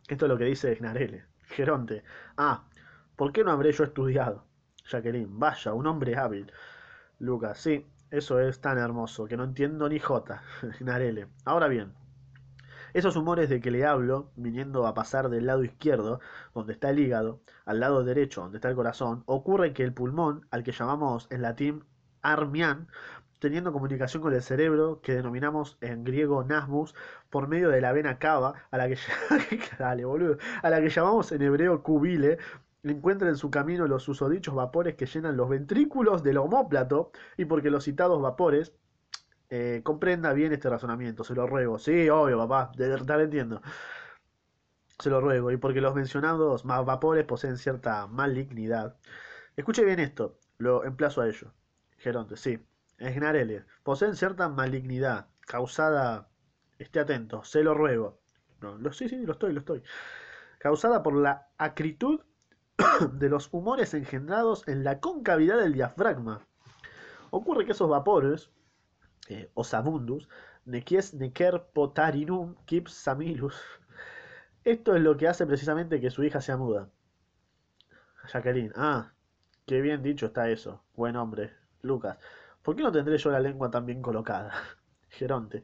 Esto 0.09 0.27
es 0.27 0.29
lo 0.29 0.39
que 0.39 0.45
dice 0.45 0.75
Gnarele. 0.75 1.25
Geronte. 1.49 2.03
Ah, 2.37 2.65
¿Por 3.17 3.33
qué 3.33 3.45
no 3.45 3.51
habré 3.51 3.73
yo 3.73 3.85
estudiado? 3.85 4.45
Jacqueline, 4.85 5.39
vaya, 5.39 5.73
un 5.73 5.87
hombre 5.87 6.17
hábil. 6.17 6.53
Lucas, 7.19 7.59
sí, 7.59 7.87
eso 8.11 8.41
es 8.41 8.61
tan 8.61 8.79
hermoso, 8.79 9.27
que 9.27 9.37
no 9.37 9.45
entiendo 9.45 9.89
ni 9.89 9.99
jota. 9.99 10.43
Narele. 10.81 11.29
Ahora 11.45 11.67
bien, 11.69 11.93
esos 12.95 13.17
humores 13.17 13.49
de 13.49 13.61
que 13.61 13.71
le 13.71 13.85
hablo, 13.85 14.31
viniendo 14.37 14.87
a 14.87 14.95
pasar 14.95 15.29
del 15.29 15.47
lado 15.47 15.65
izquierdo, 15.65 16.21
donde 16.55 16.73
está 16.73 16.91
el 16.91 16.99
hígado, 16.99 17.41
al 17.65 17.81
lado 17.81 18.05
derecho, 18.05 18.43
donde 18.43 18.59
está 18.59 18.69
el 18.69 18.77
corazón, 18.77 19.23
ocurre 19.27 19.73
que 19.73 19.83
el 19.83 19.93
pulmón, 19.93 20.47
al 20.51 20.63
que 20.63 20.73
llamamos 20.73 21.27
en 21.31 21.43
latín 21.43 21.85
armian, 22.23 22.89
teniendo 23.39 23.73
comunicación 23.73 24.23
con 24.23 24.35
el 24.35 24.43
cerebro, 24.43 25.01
que 25.03 25.15
denominamos 25.15 25.79
en 25.81 26.05
griego 26.05 26.45
nasmus, 26.45 26.95
por 27.31 27.49
medio 27.49 27.69
de 27.71 27.81
la 27.81 27.93
vena 27.93 28.19
cava, 28.19 28.55
a 28.71 28.79
la 28.79 28.89
que, 28.89 28.97
a 30.63 30.71
la 30.71 30.81
que 30.81 30.89
llamamos 30.91 31.33
en 31.33 31.43
hebreo 31.43 31.83
cubile, 31.83 32.39
encuentra 32.83 33.29
en 33.29 33.37
su 33.37 33.51
camino 33.51 33.87
los 33.87 34.05
susodichos 34.05 34.55
vapores 34.55 34.95
que 34.95 35.07
llenan 35.07 35.37
los 35.37 35.49
ventrículos 35.49 36.23
del 36.23 36.39
homóplato 36.39 37.11
y 37.37 37.45
porque 37.45 37.71
los 37.71 37.85
citados 37.85 38.21
vapores 38.23 38.73
eh, 39.51 39.81
comprenda 39.85 40.33
bien 40.33 40.53
este 40.53 40.69
razonamiento, 40.71 41.25
se 41.25 41.35
lo 41.35 41.47
ruego. 41.47 41.79
Sí, 41.79 42.09
obvio, 42.09 42.39
papá, 42.39 42.73
verdad 42.77 43.23
entiendo. 43.23 43.63
Se 44.99 45.11
lo 45.11 45.21
ruego, 45.21 45.51
y 45.51 45.57
porque 45.59 45.81
los 45.81 45.95
mencionados 45.95 46.65
vapores 46.65 47.25
poseen 47.25 47.57
cierta 47.59 48.07
malignidad. 48.07 48.97
Escuche 49.57 49.85
bien 49.85 50.01
esto, 50.01 50.39
lo 50.59 50.85
emplazo 50.85 51.21
a 51.23 51.29
ello. 51.29 51.53
Geronte, 51.99 52.37
sí. 52.37 52.59
Esgnarele, 52.99 53.65
poseen 53.83 54.17
cierta 54.17 54.49
malignidad 54.49 55.29
causada, 55.41 56.29
esté 56.79 57.01
atento, 57.01 57.45
se 57.45 57.63
lo 57.63 57.75
ruego. 57.75 58.21
No, 58.61 58.77
lo, 58.79 58.93
sí, 58.93 59.09
sí, 59.09 59.17
lo 59.25 59.33
estoy, 59.33 59.53
lo 59.53 59.61
estoy. 59.61 59.83
Causada 60.59 61.03
por 61.03 61.15
la 61.15 61.49
acritud 61.59 62.21
de 63.13 63.29
los 63.29 63.53
humores 63.53 63.95
engendrados 63.95 64.67
en 64.67 64.83
la 64.83 65.01
concavidad 65.01 65.59
del 65.59 65.75
diafragma. 65.75 66.47
Ocurre 67.31 67.67
que 67.67 67.73
esos 67.73 67.89
vapores, 67.89 68.51
eh, 69.29 69.51
osabundus, 69.55 70.29
nequies 70.65 71.15
nequer 71.15 71.67
potarinum 71.73 72.55
kip 72.65 72.89
samilus, 72.89 73.57
esto 74.67 74.97
es 74.97 75.03
lo 75.03 75.17
que 75.17 75.29
hace 75.29 75.47
precisamente 75.47 76.01
que 76.01 76.11
su 76.11 76.25
hija 76.25 76.41
sea 76.41 76.57
muda. 76.57 76.91
Jacqueline, 78.27 78.73
ah, 78.75 79.13
qué 79.65 79.81
bien 79.81 80.03
dicho 80.03 80.27
está 80.27 80.51
eso. 80.51 80.83
Buen 80.95 81.15
hombre. 81.15 81.53
Lucas, 81.87 82.19
¿por 82.63 82.77
qué 82.77 82.83
no 82.83 82.93
tendré 82.93 83.19
yo 83.19 83.31
la 83.31 83.41
lengua 83.41 83.71
tan 83.71 83.87
bien 83.87 84.03
colocada? 84.03 84.53
Geronte, 85.09 85.63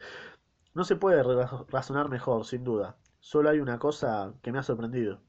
no 0.74 0.84
se 0.84 0.96
puede 0.96 1.22
razonar 1.68 2.08
mejor, 2.08 2.46
sin 2.46 2.64
duda. 2.64 2.96
Solo 3.20 3.50
hay 3.50 3.60
una 3.60 3.78
cosa 3.78 4.32
que 4.42 4.52
me 4.52 4.58
ha 4.58 4.62
sorprendido 4.62 5.20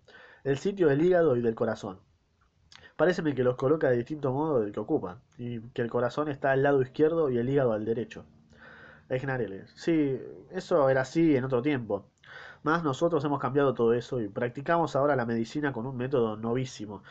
el 0.43 0.57
sitio 0.57 0.87
del 0.89 1.01
hígado 1.03 1.35
y 1.37 1.41
del 1.41 1.55
corazón. 1.55 1.99
Pareceme 2.97 3.33
que 3.33 3.43
los 3.43 3.55
coloca 3.55 3.89
de 3.89 3.97
distinto 3.97 4.31
modo 4.33 4.59
del 4.59 4.71
que 4.71 4.79
ocupan, 4.79 5.21
y 5.37 5.61
que 5.69 5.81
el 5.81 5.89
corazón 5.89 6.27
está 6.27 6.51
al 6.51 6.63
lado 6.63 6.81
izquierdo 6.81 7.29
y 7.29 7.37
el 7.37 7.49
hígado 7.49 7.73
al 7.73 7.85
derecho. 7.85 8.25
Ejnarele. 9.09 9.67
Sí, 9.75 10.19
eso 10.51 10.89
era 10.89 11.01
así 11.01 11.35
en 11.35 11.45
otro 11.45 11.61
tiempo. 11.61 12.09
Más 12.63 12.83
nosotros 12.83 13.23
hemos 13.25 13.39
cambiado 13.39 13.73
todo 13.73 13.93
eso 13.93 14.21
y 14.21 14.27
practicamos 14.29 14.95
ahora 14.95 15.15
la 15.15 15.25
medicina 15.25 15.73
con 15.73 15.85
un 15.85 15.97
método 15.97 16.37
novísimo. 16.37 17.03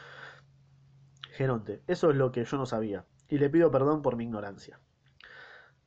Geronte, 1.33 1.83
eso 1.87 2.11
es 2.11 2.17
lo 2.17 2.33
que 2.33 2.45
yo 2.45 2.57
no 2.59 2.67
sabía, 2.67 3.05
y 3.33 3.39
le 3.39 3.49
pido 3.49 3.71
perdón 3.71 4.03
por 4.03 4.17
mi 4.17 4.25
ignorancia. 4.25 4.79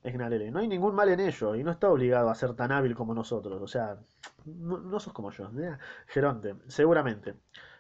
Esgnarele, 0.02 0.50
no 0.50 0.58
hay 0.60 0.68
ningún 0.68 0.96
mal 0.96 1.10
en 1.10 1.20
ello, 1.20 1.54
y 1.54 1.64
no 1.64 1.70
está 1.70 1.92
obligado 1.92 2.32
a 2.32 2.36
ser 2.36 2.56
tan 2.56 2.72
hábil 2.72 2.96
como 2.96 3.14
nosotros, 3.14 3.62
o 3.62 3.68
sea, 3.68 4.00
no, 4.46 5.00
sos 5.00 5.14
como 5.14 5.30
yo. 5.30 5.52
¿eh? 5.60 5.78
Geronte, 6.08 6.56
seguramente. 6.68 7.36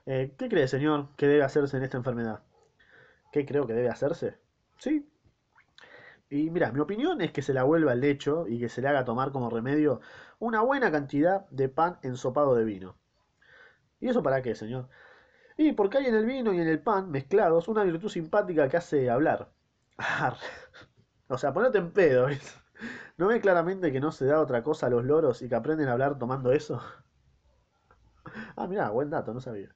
Eh, 0.05 0.35
¿Qué 0.37 0.49
cree, 0.49 0.67
señor, 0.67 1.15
que 1.17 1.27
debe 1.27 1.43
hacerse 1.43 1.77
en 1.77 1.83
esta 1.83 1.97
enfermedad? 1.97 2.43
¿Qué 3.31 3.43
creo 3.43 3.65
que 3.65 3.73
debe 3.73 3.89
hacerse? 3.89 4.37
Sí. 4.77 5.09
Y 6.29 6.51
mira, 6.51 6.71
mi 6.71 6.79
opinión 6.79 7.21
es 7.21 7.31
que 7.31 7.41
se 7.41 7.53
la 7.53 7.63
vuelva 7.63 7.93
al 7.93 8.01
lecho 8.01 8.45
y 8.47 8.59
que 8.59 8.69
se 8.69 8.83
le 8.83 8.87
haga 8.89 9.03
tomar 9.03 9.31
como 9.31 9.49
remedio 9.49 9.99
una 10.37 10.61
buena 10.61 10.91
cantidad 10.91 11.49
de 11.49 11.69
pan 11.69 11.97
ensopado 12.03 12.53
de 12.53 12.65
vino. 12.65 12.97
¿Y 13.99 14.09
eso 14.09 14.21
para 14.21 14.43
qué, 14.43 14.53
señor? 14.53 14.89
Y 15.57 15.71
porque 15.71 15.99
hay 15.99 16.05
en 16.07 16.15
el 16.15 16.25
vino 16.25 16.53
y 16.53 16.59
en 16.59 16.67
el 16.67 16.79
pan 16.81 17.09
mezclados 17.09 17.67
una 17.67 17.83
virtud 17.83 18.09
simpática 18.09 18.67
que 18.67 18.77
hace 18.77 19.09
hablar. 19.09 19.49
O 21.27 21.37
sea, 21.39 21.53
ponete 21.53 21.79
en 21.79 21.91
pedo. 21.91 22.27
¿No 23.17 23.27
ve 23.27 23.41
claramente 23.41 23.91
que 23.91 23.99
no 23.99 24.11
se 24.11 24.25
da 24.25 24.39
otra 24.41 24.61
cosa 24.61 24.87
a 24.87 24.89
los 24.89 25.03
loros 25.03 25.41
y 25.41 25.49
que 25.49 25.55
aprenden 25.55 25.87
a 25.89 25.93
hablar 25.93 26.17
tomando 26.19 26.51
eso? 26.51 26.81
Ah, 28.57 28.67
mira, 28.67 28.89
buen 28.89 29.09
dato, 29.09 29.33
no 29.33 29.39
sabía. 29.39 29.69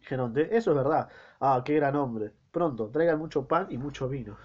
Geronte, 0.00 0.56
eso 0.56 0.70
es 0.70 0.76
verdad. 0.76 1.08
Ah, 1.40 1.62
qué 1.64 1.74
gran 1.74 1.96
hombre. 1.96 2.32
Pronto, 2.50 2.90
traigan 2.90 3.18
mucho 3.18 3.46
pan 3.46 3.66
y 3.70 3.78
mucho 3.78 4.08
vino. 4.08 4.36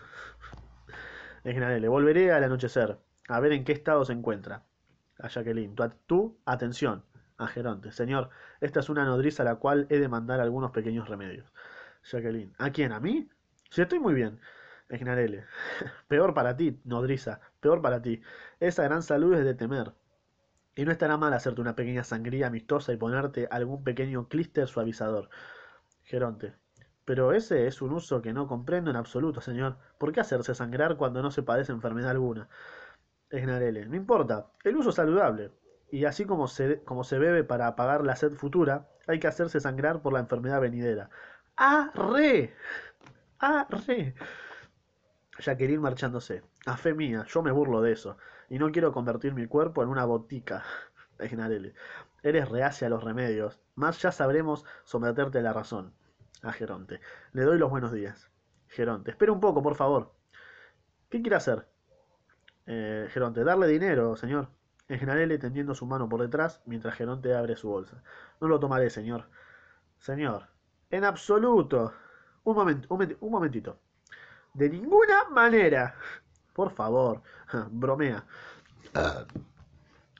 le 1.43 1.87
volveré 1.87 2.31
al 2.31 2.43
anochecer, 2.43 2.97
a 3.27 3.39
ver 3.39 3.53
en 3.53 3.63
qué 3.63 3.71
estado 3.71 4.03
se 4.05 4.13
encuentra. 4.13 4.63
A 5.19 5.27
Jacqueline, 5.27 5.75
tú, 6.07 6.37
atención. 6.45 7.03
A 7.37 7.47
Geronte, 7.47 7.91
señor, 7.91 8.29
esta 8.61 8.79
es 8.81 8.89
una 8.89 9.05
nodriza 9.05 9.43
a 9.43 9.45
la 9.45 9.55
cual 9.55 9.87
he 9.89 9.99
de 9.99 10.07
mandar 10.09 10.39
algunos 10.39 10.71
pequeños 10.71 11.07
remedios. 11.07 11.53
Jacqueline, 12.03 12.53
¿a 12.57 12.71
quién? 12.71 12.91
¿A 12.91 12.99
mí? 12.99 13.29
Si 13.69 13.81
estoy 13.81 13.99
muy 13.99 14.13
bien. 14.13 14.39
Egnarele. 14.89 15.45
Peor 16.07 16.33
para 16.33 16.57
ti, 16.57 16.81
nodriza, 16.83 17.39
peor 17.59 17.81
para 17.81 18.01
ti. 18.01 18.21
Esa 18.59 18.83
gran 18.83 19.03
salud 19.03 19.35
es 19.35 19.45
de 19.45 19.53
temer. 19.53 19.93
Y 20.75 20.85
no 20.85 20.91
estará 20.91 21.17
mal 21.17 21.33
hacerte 21.33 21.61
una 21.61 21.75
pequeña 21.75 22.03
sangría 22.03 22.47
amistosa 22.47 22.91
y 22.93 22.97
ponerte 22.97 23.47
algún 23.51 23.83
pequeño 23.83 24.27
clíster 24.27 24.67
suavizador. 24.67 25.29
Geronte. 26.03 26.55
Pero 27.05 27.33
ese 27.33 27.67
es 27.67 27.81
un 27.81 27.91
uso 27.93 28.21
que 28.21 28.33
no 28.33 28.47
comprendo 28.47 28.89
en 28.89 28.95
absoluto, 28.95 29.41
señor. 29.41 29.77
¿Por 29.97 30.11
qué 30.11 30.21
hacerse 30.21 30.55
sangrar 30.55 30.95
cuando 30.97 31.21
no 31.21 31.31
se 31.31 31.43
padece 31.43 31.71
enfermedad 31.71 32.11
alguna? 32.11 32.49
Esnarele. 33.29 33.85
No 33.87 33.95
importa. 33.95 34.47
El 34.63 34.77
uso 34.77 34.89
es 34.89 34.95
saludable. 34.95 35.51
Y 35.91 36.05
así 36.05 36.25
como 36.25 36.47
se, 36.47 36.83
como 36.83 37.03
se 37.03 37.19
bebe 37.19 37.43
para 37.43 37.67
apagar 37.67 38.05
la 38.05 38.15
sed 38.15 38.33
futura, 38.33 38.89
hay 39.07 39.19
que 39.19 39.27
hacerse 39.27 39.59
sangrar 39.59 40.01
por 40.01 40.13
la 40.13 40.19
enfermedad 40.19 40.61
venidera. 40.61 41.09
¡Arre! 41.55 42.55
¡Arre! 43.39 44.15
Jacqueline 45.39 45.81
marchándose. 45.81 46.43
A 46.65 46.77
fe 46.77 46.93
mía, 46.93 47.25
yo 47.27 47.41
me 47.41 47.51
burlo 47.51 47.81
de 47.81 47.93
eso. 47.93 48.17
Y 48.49 48.59
no 48.59 48.71
quiero 48.71 48.91
convertir 48.91 49.33
mi 49.33 49.47
cuerpo 49.47 49.83
en 49.83 49.89
una 49.89 50.05
botica. 50.05 50.63
Esnarele. 51.19 51.73
Eres 52.23 52.49
reacia 52.49 52.87
a 52.87 52.89
los 52.89 53.03
remedios. 53.03 53.59
Más 53.75 54.01
ya 54.01 54.11
sabremos 54.11 54.65
someterte 54.83 55.39
a 55.39 55.41
la 55.41 55.53
razón. 55.53 55.93
A 56.43 56.51
Geronte. 56.51 56.99
Le 57.33 57.43
doy 57.43 57.57
los 57.57 57.69
buenos 57.69 57.91
días. 57.91 58.29
Geronte. 58.67 59.11
Espera 59.11 59.31
un 59.31 59.39
poco, 59.39 59.63
por 59.63 59.75
favor. 59.75 60.13
¿Qué 61.09 61.21
quiere 61.21 61.37
hacer? 61.37 61.67
Eh, 62.65 63.07
Geronte. 63.11 63.43
Darle 63.43 63.67
dinero, 63.67 64.15
señor. 64.15 64.49
Esnarele 64.87 65.37
tendiendo 65.37 65.75
su 65.75 65.85
mano 65.85 66.09
por 66.09 66.21
detrás 66.21 66.61
mientras 66.65 66.95
Geronte 66.95 67.33
abre 67.35 67.55
su 67.55 67.69
bolsa. 67.69 68.03
No 68.41 68.47
lo 68.47 68.59
tomaré, 68.59 68.89
señor. 68.89 69.29
Señor. 69.99 70.47
En 70.89 71.03
absoluto. 71.03 71.93
Un 72.43 72.55
momento, 72.55 72.93
un, 72.93 73.17
un 73.19 73.31
momentito. 73.31 73.79
De 74.53 74.69
ninguna 74.69 75.29
manera. 75.29 75.95
Por 76.53 76.71
favor. 76.71 77.21
Bromea. 77.71 78.25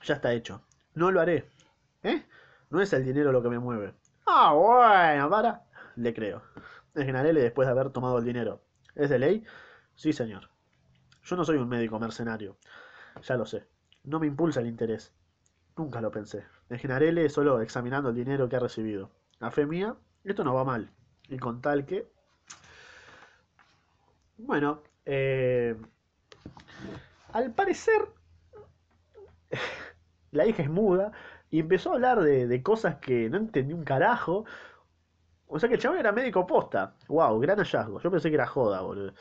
Ya 0.03 0.13
está 0.15 0.33
hecho. 0.33 0.61
No 0.93 1.11
lo 1.11 1.21
haré. 1.21 1.49
¿Eh? 2.03 2.25
No 2.69 2.81
es 2.81 2.93
el 2.93 3.03
dinero 3.03 3.31
lo 3.31 3.41
que 3.41 3.49
me 3.49 3.59
mueve. 3.59 3.93
Ah, 4.25 4.53
bueno, 4.53 5.29
para. 5.29 5.63
Le 5.95 6.13
creo. 6.13 6.41
Esnarele 6.95 7.41
después 7.41 7.67
de 7.67 7.71
haber 7.71 7.89
tomado 7.89 8.19
el 8.19 8.25
dinero. 8.25 8.61
¿Es 8.95 9.09
de 9.09 9.19
ley? 9.19 9.43
Sí, 9.95 10.13
señor. 10.13 10.49
Yo 11.23 11.35
no 11.35 11.43
soy 11.43 11.57
un 11.57 11.67
médico 11.67 11.99
mercenario. 11.99 12.57
Ya 13.23 13.35
lo 13.35 13.45
sé. 13.45 13.67
No 14.03 14.19
me 14.19 14.27
impulsa 14.27 14.61
el 14.61 14.67
interés. 14.67 15.13
Nunca 15.75 16.01
lo 16.01 16.11
pensé. 16.11 16.45
Esnarele 16.69 17.29
solo 17.29 17.61
examinando 17.61 18.09
el 18.09 18.15
dinero 18.15 18.47
que 18.47 18.55
ha 18.55 18.59
recibido. 18.59 19.11
A 19.39 19.51
fe 19.51 19.65
mía, 19.65 19.95
esto 20.23 20.43
no 20.43 20.53
va 20.53 20.63
mal. 20.63 20.91
Y 21.27 21.37
con 21.37 21.61
tal 21.61 21.85
que... 21.85 22.11
Bueno, 24.39 24.81
eh... 25.05 25.75
al 27.33 27.53
parecer 27.53 28.07
la 30.31 30.45
hija 30.45 30.63
es 30.63 30.69
muda 30.69 31.11
y 31.51 31.59
empezó 31.59 31.91
a 31.91 31.95
hablar 31.95 32.21
de, 32.21 32.47
de, 32.47 32.63
cosas 32.63 32.95
que 32.97 33.29
no 33.29 33.37
entendí 33.37 33.73
un 33.73 33.83
carajo. 33.83 34.45
O 35.47 35.59
sea 35.59 35.67
que 35.67 35.75
el 35.75 35.81
chabón 35.81 35.99
era 35.99 36.11
médico 36.11 36.45
posta. 36.45 36.95
Wow, 37.07 37.39
gran 37.39 37.57
hallazgo. 37.57 37.99
Yo 37.99 38.11
pensé 38.11 38.29
que 38.29 38.35
era 38.35 38.45
joda, 38.45 38.81
boludo. 38.81 39.13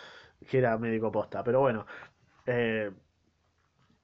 Que 0.49 0.59
era 0.59 0.77
médico 0.79 1.11
posta. 1.11 1.43
Pero 1.43 1.61
bueno. 1.61 1.87
Eh, 2.47 2.93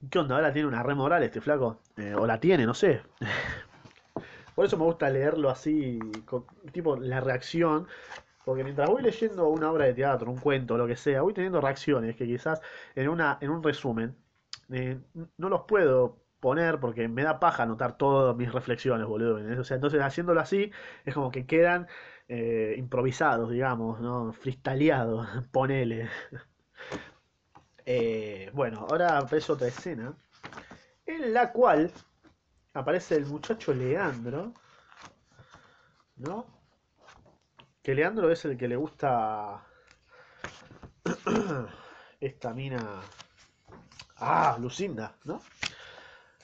¿Qué 0.09 0.19
onda? 0.19 0.35
Ahora 0.35 0.51
tiene 0.51 0.67
una 0.67 0.83
re 0.83 0.95
moral 0.95 1.23
este 1.23 1.41
flaco. 1.41 1.81
Eh, 1.97 2.15
o 2.15 2.25
la 2.25 2.39
tiene, 2.39 2.65
no 2.65 2.73
sé. 2.73 3.01
Por 4.55 4.65
eso 4.65 4.77
me 4.77 4.85
gusta 4.85 5.09
leerlo 5.09 5.49
así, 5.49 5.99
tipo 6.71 6.95
la 6.95 7.19
reacción. 7.19 7.87
Porque 8.45 8.63
mientras 8.63 8.89
voy 8.89 9.01
leyendo 9.01 9.49
una 9.49 9.71
obra 9.71 9.85
de 9.85 9.93
teatro, 9.93 10.31
un 10.31 10.37
cuento, 10.37 10.77
lo 10.77 10.87
que 10.87 10.95
sea, 10.95 11.21
voy 11.23 11.33
teniendo 11.33 11.59
reacciones 11.61 12.15
que 12.15 12.25
quizás 12.25 12.61
en, 12.95 13.09
una, 13.09 13.37
en 13.41 13.49
un 13.49 13.63
resumen 13.63 14.15
eh, 14.71 14.99
no 15.37 15.49
los 15.49 15.61
puedo 15.63 16.19
poner 16.39 16.79
porque 16.79 17.07
me 17.07 17.23
da 17.23 17.39
paja 17.39 17.63
anotar 17.63 17.97
todas 17.97 18.35
mis 18.35 18.51
reflexiones, 18.53 19.07
boludo. 19.07 19.59
O 19.59 19.63
sea, 19.63 19.75
entonces 19.75 20.01
haciéndolo 20.01 20.39
así 20.41 20.71
es 21.05 21.13
como 21.13 21.31
que 21.31 21.45
quedan 21.47 21.87
eh, 22.27 22.75
improvisados, 22.77 23.49
digamos, 23.49 23.99
¿no? 23.99 24.31
Freestyleados, 24.33 25.27
ponele. 25.51 26.09
Eh, 27.85 28.49
bueno, 28.53 28.87
ahora 28.89 29.19
aparece 29.19 29.51
otra 29.51 29.67
escena 29.67 30.15
en 31.05 31.33
la 31.33 31.51
cual 31.51 31.91
aparece 32.73 33.15
el 33.15 33.25
muchacho 33.25 33.73
Leandro, 33.73 34.53
¿no? 36.17 36.54
Que 37.85 37.93
Leandro 37.93 38.31
es 38.31 38.43
el 38.45 38.57
que 38.57 38.67
le 38.67 38.77
gusta 38.77 39.63
esta 42.19 42.51
mina. 42.51 42.79
Ah, 44.17 44.57
Lucinda, 44.59 45.15
¿no? 45.23 45.39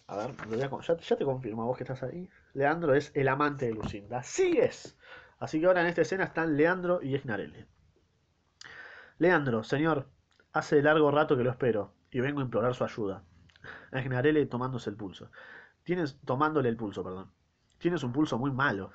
A 0.05 0.17
ver, 0.17 0.35
ya, 0.55 1.17
te 1.17 1.25
confirmo, 1.25 1.65
vos 1.65 1.75
que 1.75 1.83
estás 1.83 2.03
ahí. 2.03 2.29
Leandro 2.53 2.93
es 2.93 3.11
el 3.15 3.27
amante 3.27 3.65
de 3.65 3.73
Lucinda. 3.73 4.21
Sí 4.21 4.59
es. 4.59 4.95
Así 5.39 5.59
que 5.59 5.65
ahora 5.65 5.81
en 5.81 5.87
esta 5.87 6.03
escena 6.03 6.25
están 6.25 6.55
Leandro 6.55 7.01
y 7.01 7.15
Esnarele. 7.15 7.65
Leandro, 9.17 9.63
señor, 9.63 10.11
hace 10.53 10.83
largo 10.83 11.09
rato 11.09 11.35
que 11.35 11.43
lo 11.43 11.49
espero 11.49 11.95
y 12.11 12.19
vengo 12.19 12.41
a 12.41 12.43
implorar 12.43 12.75
su 12.75 12.83
ayuda. 12.83 13.23
Esnarele 13.91 14.45
tomándose 14.45 14.91
el 14.91 14.95
pulso. 14.95 15.31
Tienes, 15.81 16.21
tomándole 16.23 16.69
el 16.69 16.77
pulso, 16.77 17.03
perdón. 17.03 17.31
Tienes 17.79 18.03
un 18.03 18.13
pulso 18.13 18.37
muy 18.37 18.51
malo. 18.51 18.91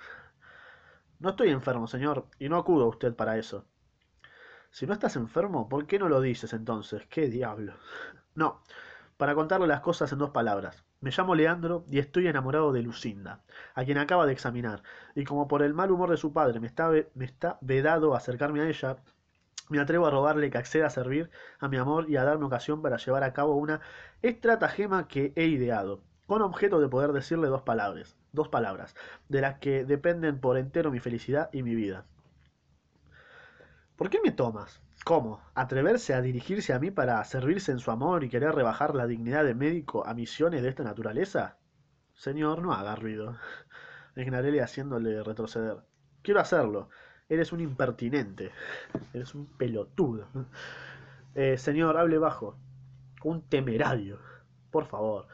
No 1.18 1.31
estoy 1.31 1.48
enfermo, 1.50 1.87
señor, 1.87 2.26
y 2.38 2.48
no 2.48 2.57
acudo 2.57 2.85
a 2.85 2.88
usted 2.88 3.14
para 3.14 3.38
eso. 3.38 3.64
Si 4.70 4.87
no 4.87 4.92
estás 4.92 5.16
enfermo, 5.16 5.68
¿por 5.68 5.87
qué 5.87 5.98
no 5.98 6.09
lo 6.09 6.20
dices 6.20 6.52
entonces? 6.52 7.07
¿Qué 7.09 7.29
diablo? 7.29 7.74
No, 8.35 8.61
para 9.16 9.35
contarle 9.35 9.66
las 9.66 9.81
cosas 9.81 10.12
en 10.12 10.18
dos 10.18 10.29
palabras. 10.29 10.85
Me 11.00 11.11
llamo 11.11 11.35
Leandro 11.35 11.87
y 11.88 12.00
estoy 12.00 12.26
enamorado 12.26 12.70
de 12.70 12.83
Lucinda, 12.83 13.40
a 13.74 13.83
quien 13.83 13.96
acaba 13.96 14.26
de 14.26 14.35
examinar, 14.35 14.83
y 15.14 15.24
como 15.24 15.48
por 15.48 15.62
el 15.62 15.72
mal 15.72 15.90
humor 15.90 16.11
de 16.11 16.18
su 16.18 16.35
padre 16.35 16.61
me 16.61 16.66
está, 16.66 16.90
me 17.14 17.24
está 17.24 17.57
vedado 17.62 18.14
acercarme 18.14 18.61
a 18.61 18.68
ella, 18.68 18.98
me 19.70 19.81
atrevo 19.81 20.07
a 20.07 20.11
robarle 20.11 20.50
que 20.50 20.59
acceda 20.59 20.88
a 20.88 20.90
servir 20.90 21.31
a 21.61 21.68
mi 21.68 21.79
amor 21.79 22.11
y 22.11 22.18
a 22.18 22.24
darme 22.24 22.44
ocasión 22.44 22.83
para 22.83 22.98
llevar 22.98 23.24
a 23.24 23.33
cabo 23.33 23.57
una 23.57 23.81
estratagema 24.20 25.09
que 25.09 25.33
he 25.35 25.46
ideado, 25.46 26.02
con 26.26 26.42
objeto 26.42 26.79
de 26.79 26.88
poder 26.88 27.12
decirle 27.12 27.48
dos 27.48 27.62
palabras, 27.62 28.16
dos 28.37 28.49
palabras, 28.49 28.94
de 29.29 29.40
las 29.40 29.59
que 29.59 29.85
dependen 29.85 30.38
por 30.38 30.59
entero 30.59 30.92
mi 30.92 31.01
felicidad 31.01 31.51
y 31.53 31.64
mi 31.64 31.75
vida. 31.75 32.07
¿Por 33.96 34.11
qué 34.11 34.20
me 34.22 34.31
tomas? 34.31 34.81
¿Cómo? 35.05 35.40
¿Atreverse 35.55 36.14
a 36.14 36.20
dirigirse 36.20 36.72
a 36.72 36.79
mí 36.79 36.90
para 36.90 37.25
servirse 37.25 37.72
en 37.72 37.79
su 37.79 37.90
amor 37.90 38.25
y 38.25 38.29
querer 38.29 38.55
rebajar 38.55 38.94
la 38.94 39.07
dignidad 39.07 39.44
de 39.44 39.55
médico 39.55 40.07
a 40.07 40.14
misiones 40.14 40.62
de 40.62 40.68
esta 40.68 40.85
naturaleza? 40.85 41.57
Señor, 42.14 42.62
no 42.62 42.72
haga 42.72 42.94
ruido. 42.94 43.37
Ignarele 44.16 44.62
haciéndole 44.62 45.22
retroceder. 45.22 45.79
Quiero 46.22 46.40
hacerlo. 46.40 46.90
Eres 47.29 47.53
un 47.53 47.61
impertinente. 47.61 48.53
Eres 49.12 49.35
un 49.35 49.46
pelotudo. 49.46 50.29
Eh, 51.38 51.59
señor, 51.59 51.99
hable 51.99 52.16
bajo. 52.16 52.57
Un 53.22 53.42
temerario. 53.42 54.18
Por 54.70 54.87
favor. 54.87 55.29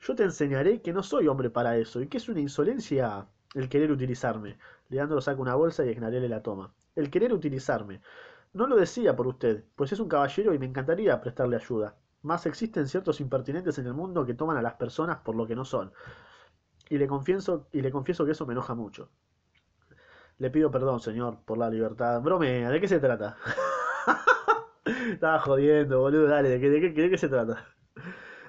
Yo 0.00 0.14
te 0.14 0.22
enseñaré 0.24 0.82
que 0.82 0.92
no 0.92 1.02
soy 1.02 1.28
hombre 1.28 1.50
para 1.50 1.76
eso 1.76 2.00
y 2.00 2.08
que 2.08 2.18
es 2.18 2.28
una 2.28 2.40
insolencia 2.40 3.26
el 3.54 3.68
querer 3.68 3.90
utilizarme. 3.90 4.58
Leandro 4.88 5.20
saca 5.20 5.40
una 5.40 5.54
bolsa 5.54 5.84
y 5.84 5.90
Ignarele 5.90 6.28
la 6.28 6.42
toma. 6.42 6.74
El 6.94 7.10
querer 7.10 7.32
utilizarme. 7.32 8.00
No 8.52 8.66
lo 8.66 8.76
decía 8.76 9.16
por 9.16 9.26
usted, 9.26 9.64
pues 9.74 9.92
es 9.92 10.00
un 10.00 10.08
caballero 10.08 10.54
y 10.54 10.58
me 10.58 10.66
encantaría 10.66 11.20
prestarle 11.20 11.56
ayuda. 11.56 11.96
Mas 12.22 12.46
existen 12.46 12.88
ciertos 12.88 13.20
impertinentes 13.20 13.78
en 13.78 13.86
el 13.86 13.94
mundo 13.94 14.24
que 14.26 14.34
toman 14.34 14.56
a 14.56 14.62
las 14.62 14.74
personas 14.74 15.18
por 15.18 15.34
lo 15.36 15.46
que 15.46 15.54
no 15.56 15.64
son. 15.64 15.92
Y 16.88 16.98
le 16.98 17.06
confieso, 17.06 17.68
y 17.72 17.82
le 17.82 17.90
confieso 17.90 18.24
que 18.24 18.32
eso 18.32 18.46
me 18.46 18.52
enoja 18.52 18.74
mucho. 18.74 19.10
Le 20.38 20.50
pido 20.50 20.70
perdón, 20.70 21.00
señor, 21.00 21.38
por 21.44 21.58
la 21.58 21.70
libertad. 21.70 22.20
Bromea, 22.22 22.70
¿de 22.70 22.80
qué 22.80 22.88
se 22.88 23.00
trata? 23.00 23.36
Estaba 25.10 25.38
jodiendo, 25.40 26.00
boludo, 26.00 26.26
dale, 26.26 26.48
¿de 26.48 26.60
qué, 26.60 26.70
de, 26.70 26.80
qué, 26.80 27.02
¿de 27.02 27.10
qué 27.10 27.18
se 27.18 27.28
trata? 27.28 27.64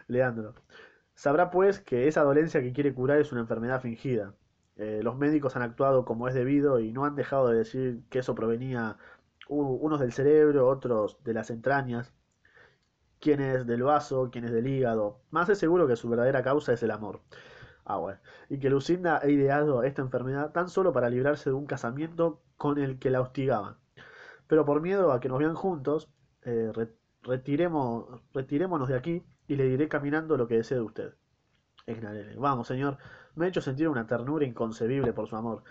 Leandro. 0.07 0.55
Sabrá 1.17 1.49
pues 1.49 1.79
que 1.79 2.07
esa 2.07 2.21
dolencia 2.21 2.61
que 2.61 2.73
quiere 2.73 2.93
curar 2.93 3.17
es 3.19 3.31
una 3.31 3.41
enfermedad 3.41 3.81
fingida. 3.81 4.35
Eh, 4.75 5.01
los 5.03 5.17
médicos 5.17 5.55
han 5.55 5.63
actuado 5.63 6.05
como 6.05 6.27
es 6.27 6.35
debido 6.35 6.79
y 6.79 6.91
no 6.91 7.05
han 7.05 7.15
dejado 7.15 7.49
de 7.49 7.57
decir 7.57 8.03
que 8.11 8.19
eso 8.19 8.35
provenía 8.35 8.97
unos 9.49 9.99
del 9.99 10.13
cerebro, 10.13 10.67
otros 10.67 11.17
de 11.23 11.33
las 11.33 11.49
entrañas, 11.49 12.13
quienes 13.19 13.65
del 13.65 13.81
vaso, 13.81 14.29
quienes 14.31 14.51
del 14.51 14.67
hígado. 14.67 15.19
Más 15.31 15.49
es 15.49 15.57
seguro 15.57 15.87
que 15.87 15.95
su 15.95 16.07
verdadera 16.07 16.43
causa 16.43 16.73
es 16.73 16.83
el 16.83 16.91
amor. 16.91 17.21
Ah, 17.83 17.97
bueno. 17.97 18.19
Y 18.49 18.59
que 18.59 18.69
Lucinda 18.69 19.19
ha 19.19 19.27
ideado 19.27 19.81
esta 19.83 20.03
enfermedad 20.03 20.51
tan 20.51 20.69
solo 20.69 20.93
para 20.93 21.09
librarse 21.09 21.49
de 21.49 21.55
un 21.55 21.65
casamiento 21.65 22.43
con 22.57 22.77
el 22.77 22.99
que 22.99 23.09
la 23.09 23.21
hostigaban. 23.21 23.77
Pero 24.47 24.65
por 24.65 24.81
miedo 24.81 25.11
a 25.11 25.19
que 25.19 25.29
nos 25.29 25.39
vean 25.39 25.55
juntos, 25.55 26.11
eh, 26.43 26.71
retirémonos 27.23 28.87
de 28.87 28.95
aquí 28.95 29.25
y 29.47 29.55
le 29.55 29.65
diré 29.65 29.87
caminando 29.87 30.37
lo 30.37 30.47
que 30.47 30.57
desee 30.57 30.77
de 30.77 30.83
usted. 30.83 31.13
Vamos, 32.37 32.67
señor, 32.67 32.97
me 33.35 33.45
ha 33.45 33.49
hecho 33.49 33.61
sentir 33.61 33.87
una 33.87 34.05
ternura 34.05 34.45
inconcebible 34.45 35.13
por 35.13 35.27
su 35.27 35.35
amor, 35.35 35.63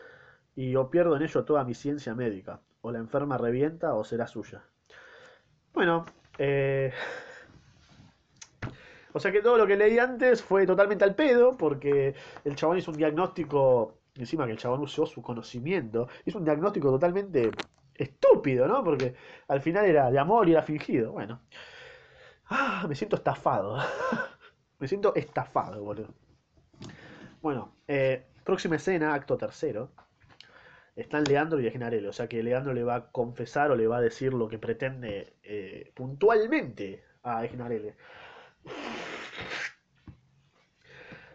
y 0.55 0.71
yo 0.71 0.89
pierdo 0.91 1.17
en 1.17 1.23
ello 1.23 1.45
toda 1.45 1.65
mi 1.65 1.75
ciencia 1.75 2.15
médica 2.15 2.61
o 2.81 2.91
la 2.91 2.99
enferma 2.99 3.37
revienta 3.37 3.95
o 3.95 4.05
será 4.05 4.27
suya. 4.27 4.63
Bueno, 5.75 6.07
eh... 6.39 6.93
o 9.13 9.21
sea 9.21 9.31
que 9.31 9.43
todo 9.43 9.59
lo 9.59 9.67
que 9.67 9.77
leí 9.77 9.99
antes 9.99 10.43
fue 10.43 10.67
totalmente 10.67 11.05
al 11.05 11.15
pedo, 11.15 11.57
porque 11.57 12.15
el 12.45 12.57
chabón 12.57 12.79
hizo 12.79 12.93
un 12.93 12.97
diagnóstico, 12.97 13.99
encima 14.15 14.47
que 14.47 14.53
el 14.53 14.59
chabón 14.59 14.81
usó 14.81 15.05
su 15.05 15.21
conocimiento, 15.21 16.09
hizo 16.25 16.39
un 16.39 16.45
diagnóstico 16.45 16.91
totalmente 16.91 17.51
estúpido, 17.95 18.67
¿no? 18.67 18.83
Porque 18.83 19.15
al 19.49 19.61
final 19.61 19.85
era 19.85 20.11
de 20.11 20.19
amor 20.19 20.49
y 20.49 20.53
era 20.53 20.63
fingido. 20.63 21.13
Bueno. 21.13 21.41
Ah, 22.49 22.87
me 22.89 22.95
siento 22.95 23.17
estafado. 23.17 23.79
me 24.79 24.89
siento 24.89 25.15
estafado, 25.15 25.83
boludo. 25.83 26.15
Bueno, 27.43 27.75
eh, 27.89 28.27
próxima 28.45 28.77
escena, 28.77 29.15
acto 29.15 29.37
tercero. 29.37 29.91
Están 30.95 31.25
Leandro 31.25 31.61
y 31.61 31.67
Egnarelli. 31.67 32.07
O 32.07 32.13
sea 32.13 32.29
que 32.29 32.43
Leandro 32.43 32.73
le 32.73 32.85
va 32.85 32.95
a 32.97 33.11
confesar 33.11 33.71
o 33.71 33.77
le 33.77 33.87
va 33.87 33.99
a 33.99 34.01
decir 34.01 34.33
lo 34.33 34.49
que 34.49 34.59
pretende 34.59 35.35
eh, 35.43 35.93
puntualmente 35.95 37.05
a 37.23 37.45
Egnarelli. 37.45 37.93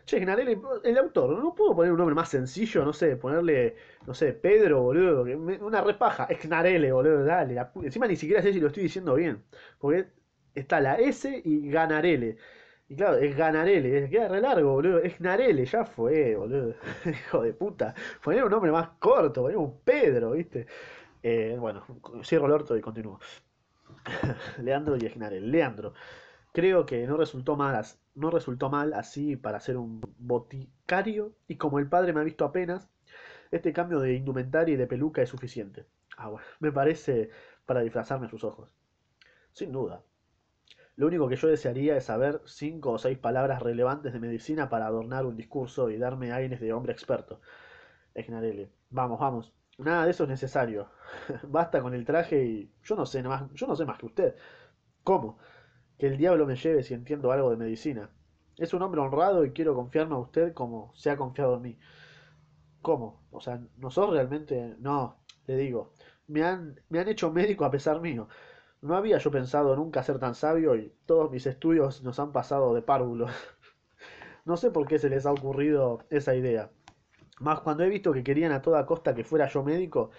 Che, 0.06 0.20
Gnarelli, 0.20 0.60
el 0.84 0.98
autor, 0.98 1.38
¿no 1.40 1.54
puedo 1.54 1.76
poner 1.76 1.92
un 1.92 1.98
nombre 1.98 2.16
más 2.16 2.30
sencillo? 2.30 2.84
No 2.84 2.92
sé, 2.92 3.16
ponerle, 3.18 3.76
no 4.08 4.14
sé, 4.14 4.34
Pedro, 4.34 4.82
boludo. 4.82 5.22
Una 5.66 5.82
repaja, 5.82 6.26
Egnarelli, 6.30 6.90
boludo, 6.92 7.24
dale. 7.24 7.56
encima 7.84 8.08
ni 8.08 8.16
siquiera 8.16 8.42
sé 8.42 8.52
si 8.52 8.60
lo 8.60 8.68
estoy 8.68 8.84
diciendo 8.84 9.14
bien. 9.16 9.44
Porque 9.80 10.08
está 10.56 10.80
la 10.82 10.96
S 10.96 11.42
y 11.44 11.70
Ganarele. 11.70 12.38
Y 12.90 12.96
claro, 12.96 13.18
es 13.18 13.36
Ganarele, 13.36 14.10
queda 14.10 14.28
re 14.28 14.42
largo, 14.42 14.74
boludo. 14.74 15.00
Es 15.00 15.18
Gnarele, 15.20 15.66
ya 15.66 15.86
fue, 15.86 16.36
boludo. 16.36 16.76
Hijo 17.06 17.44
de 17.44 17.54
puta. 17.54 17.94
Poner 18.24 18.44
un 18.44 18.52
nombre 18.52 18.72
más 18.72 18.90
corto, 19.00 19.44
poner 19.44 19.58
un 19.58 19.80
Pedro, 19.82 20.32
¿viste? 20.32 20.68
Eh, 21.24 21.56
bueno, 21.60 21.86
cierro 22.24 22.48
el 22.48 22.52
orto 22.54 22.76
y 22.78 22.82
continúo. 22.82 23.20
Leandro 24.60 24.98
y 24.98 25.08
Gnarele. 25.08 25.48
Leandro. 25.48 25.94
Creo 26.54 26.86
que 26.86 27.08
no 27.08 27.16
resultó 27.18 27.56
mal, 27.56 27.82
no 28.16 28.30
resultó 28.30 28.70
mal 28.70 28.94
así 28.94 29.38
para 29.38 29.60
ser 29.62 29.78
un 29.78 30.02
boticario 30.18 31.34
y 31.48 31.56
como 31.56 31.80
el 31.80 31.88
padre 31.88 32.14
me 32.14 32.20
ha 32.20 32.24
visto 32.24 32.44
apenas, 32.44 32.90
este 33.52 33.74
cambio 33.74 34.00
de 34.00 34.14
indumentaria 34.16 34.74
y 34.74 34.78
de 34.78 34.88
peluca 34.88 35.22
es 35.22 35.30
suficiente. 35.30 35.86
Ah, 36.18 36.30
bueno, 36.30 36.46
me 36.60 36.72
parece 36.72 37.30
para 37.66 37.82
disfrazarme 37.82 38.30
sus 38.30 38.44
ojos. 38.44 38.76
Sin 39.54 39.72
duda. 39.72 40.04
Lo 40.96 41.08
único 41.08 41.28
que 41.28 41.36
yo 41.36 41.48
desearía 41.48 41.98
es 41.98 42.06
saber 42.06 42.42
cinco 42.46 42.92
o 42.92 42.98
seis 43.00 43.18
palabras 43.18 43.62
relevantes 43.62 44.14
de 44.14 44.20
medicina 44.20 44.70
para 44.70 44.88
adornar 44.88 45.26
un 45.26 45.38
discurso 45.38 45.90
y 45.90 45.98
darme 45.98 46.32
aires 46.32 46.60
de 46.60 46.74
hombre 46.74 46.94
experto. 46.94 47.42
Egnarelli. 48.16 48.70
Vamos, 48.90 49.20
vamos. 49.20 49.54
Nada 49.78 50.06
de 50.06 50.12
eso 50.12 50.24
es 50.24 50.30
necesario. 50.30 50.90
Basta 51.44 51.82
con 51.82 51.94
el 51.94 52.06
traje 52.06 52.44
y 52.46 52.72
yo 52.84 52.96
no 52.96 53.06
sé 53.06 53.24
más, 53.24 53.52
yo 53.54 53.68
no 53.68 53.76
sé 53.76 53.86
más 53.86 53.98
que 54.00 54.06
usted. 54.08 54.36
¿Cómo? 55.04 55.40
Que 55.98 56.08
el 56.08 56.18
diablo 56.18 56.46
me 56.48 56.56
lleve 56.58 56.84
si 56.84 56.94
entiendo 56.94 57.32
algo 57.32 57.52
de 57.52 57.58
medicina. 57.58 58.10
Es 58.58 58.74
un 58.74 58.82
hombre 58.84 59.02
honrado 59.02 59.46
y 59.46 59.52
quiero 59.54 59.76
confiarme 59.76 60.16
a 60.16 60.20
usted 60.20 60.54
como 60.54 60.94
se 60.96 61.10
ha 61.12 61.18
confiado 61.18 61.56
en 61.58 61.62
mí. 61.64 61.80
¿Cómo? 62.82 63.22
O 63.32 63.42
sea, 63.42 63.62
¿no 63.78 63.90
sos 63.92 64.10
realmente...? 64.10 64.76
No, 64.80 65.18
le 65.48 65.56
digo. 65.58 65.94
Me 66.28 66.44
han, 66.44 66.80
me 66.90 67.00
han 67.00 67.08
hecho 67.10 67.32
médico 67.32 67.66
a 67.66 67.72
pesar 67.72 68.02
mío. 68.02 68.28
No 68.82 68.96
había 68.96 69.20
yo 69.20 69.30
pensado 69.30 69.76
nunca 69.76 70.02
ser 70.02 70.18
tan 70.18 70.34
sabio 70.34 70.76
y 70.76 70.92
todos 71.06 71.30
mis 71.30 71.46
estudios 71.46 72.02
nos 72.02 72.20
han 72.20 72.32
pasado 72.32 72.74
de 72.74 72.82
párvulos. 72.82 73.32
no 74.46 74.58
sé 74.58 74.72
por 74.72 74.88
qué 74.88 74.98
se 74.98 75.10
les 75.10 75.28
ha 75.28 75.32
ocurrido 75.32 76.00
esa 76.10 76.34
idea. 76.34 76.72
Mas 77.40 77.60
cuando 77.60 77.84
he 77.84 77.90
visto 77.90 78.12
que 78.12 78.24
querían 78.24 78.52
a 78.52 78.64
toda 78.64 78.88
costa 78.88 79.14
que 79.14 79.24
fuera 79.24 79.48
yo 79.48 79.64
médico, 79.64 80.10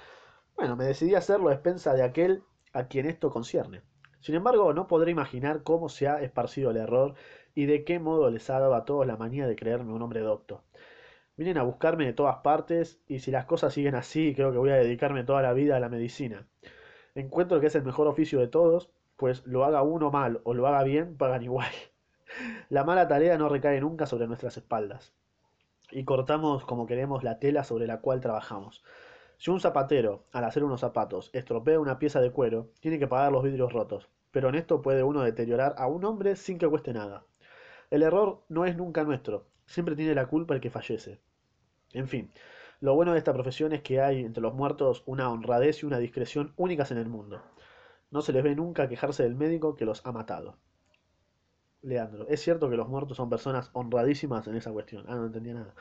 bueno, 0.54 0.76
me 0.76 0.84
decidí 0.84 1.16
a 1.16 1.18
hacerlo 1.18 1.48
a 1.48 1.54
expensa 1.54 1.92
de 1.94 2.04
aquel 2.04 2.44
a 2.72 2.86
quien 2.86 3.06
esto 3.06 3.30
concierne. 3.30 3.82
Sin 4.20 4.36
embargo, 4.36 4.72
no 4.72 4.86
podré 4.86 5.10
imaginar 5.10 5.64
cómo 5.64 5.88
se 5.88 6.06
ha 6.06 6.22
esparcido 6.22 6.70
el 6.70 6.76
error 6.76 7.14
y 7.56 7.66
de 7.66 7.82
qué 7.82 7.98
modo 7.98 8.30
les 8.30 8.48
ha 8.48 8.60
dado 8.60 8.76
a 8.76 8.84
todos 8.84 9.04
la 9.06 9.16
manía 9.16 9.48
de 9.48 9.56
creerme 9.56 9.92
un 9.92 10.02
hombre 10.02 10.20
docto. 10.20 10.62
Vienen 11.36 11.58
a 11.58 11.64
buscarme 11.64 12.06
de 12.06 12.12
todas 12.12 12.36
partes 12.44 13.00
y 13.08 13.18
si 13.18 13.32
las 13.32 13.46
cosas 13.46 13.74
siguen 13.74 13.96
así, 13.96 14.34
creo 14.36 14.52
que 14.52 14.58
voy 14.58 14.70
a 14.70 14.76
dedicarme 14.76 15.24
toda 15.24 15.42
la 15.42 15.52
vida 15.52 15.76
a 15.76 15.80
la 15.80 15.88
medicina. 15.88 16.46
Encuentro 17.14 17.60
que 17.60 17.66
es 17.66 17.74
el 17.74 17.84
mejor 17.84 18.06
oficio 18.06 18.40
de 18.40 18.48
todos, 18.48 18.90
pues 19.16 19.46
lo 19.46 19.64
haga 19.64 19.82
uno 19.82 20.10
mal 20.10 20.40
o 20.44 20.54
lo 20.54 20.66
haga 20.66 20.82
bien, 20.82 21.16
pagan 21.16 21.42
igual. 21.42 21.70
La 22.70 22.84
mala 22.84 23.06
tarea 23.08 23.36
no 23.36 23.48
recae 23.48 23.80
nunca 23.80 24.06
sobre 24.06 24.26
nuestras 24.26 24.56
espaldas. 24.56 25.12
Y 25.90 26.04
cortamos 26.04 26.64
como 26.64 26.86
queremos 26.86 27.22
la 27.22 27.38
tela 27.38 27.64
sobre 27.64 27.86
la 27.86 28.00
cual 28.00 28.20
trabajamos. 28.20 28.82
Si 29.36 29.50
un 29.50 29.60
zapatero, 29.60 30.24
al 30.32 30.44
hacer 30.44 30.64
unos 30.64 30.80
zapatos, 30.80 31.28
estropea 31.34 31.78
una 31.78 31.98
pieza 31.98 32.20
de 32.20 32.30
cuero, 32.30 32.70
tiene 32.80 32.98
que 32.98 33.08
pagar 33.08 33.30
los 33.30 33.42
vidrios 33.42 33.72
rotos, 33.72 34.08
pero 34.30 34.48
en 34.48 34.54
esto 34.54 34.80
puede 34.80 35.02
uno 35.02 35.22
deteriorar 35.22 35.74
a 35.76 35.88
un 35.88 36.04
hombre 36.04 36.36
sin 36.36 36.58
que 36.58 36.68
cueste 36.68 36.94
nada. 36.94 37.24
El 37.90 38.02
error 38.02 38.42
no 38.48 38.64
es 38.64 38.76
nunca 38.76 39.04
nuestro, 39.04 39.44
siempre 39.66 39.96
tiene 39.96 40.14
la 40.14 40.26
culpa 40.26 40.54
el 40.54 40.60
que 40.60 40.70
fallece. 40.70 41.18
En 41.92 42.08
fin, 42.08 42.30
lo 42.82 42.96
bueno 42.96 43.12
de 43.12 43.18
esta 43.18 43.32
profesión 43.32 43.72
es 43.72 43.82
que 43.82 44.00
hay 44.00 44.24
entre 44.24 44.42
los 44.42 44.54
muertos 44.54 45.04
una 45.06 45.30
honradez 45.30 45.82
y 45.82 45.86
una 45.86 46.00
discreción 46.00 46.52
únicas 46.56 46.90
en 46.90 46.98
el 46.98 47.08
mundo. 47.08 47.40
No 48.10 48.22
se 48.22 48.32
les 48.32 48.42
ve 48.42 48.56
nunca 48.56 48.88
quejarse 48.88 49.22
del 49.22 49.36
médico 49.36 49.76
que 49.76 49.84
los 49.84 50.04
ha 50.04 50.10
matado. 50.10 50.56
Leandro, 51.82 52.26
es 52.28 52.42
cierto 52.42 52.68
que 52.68 52.76
los 52.76 52.88
muertos 52.88 53.16
son 53.18 53.30
personas 53.30 53.70
honradísimas 53.72 54.48
en 54.48 54.56
esa 54.56 54.72
cuestión. 54.72 55.04
Ah, 55.06 55.14
no 55.14 55.26
entendía 55.26 55.54
nada. 55.54 55.76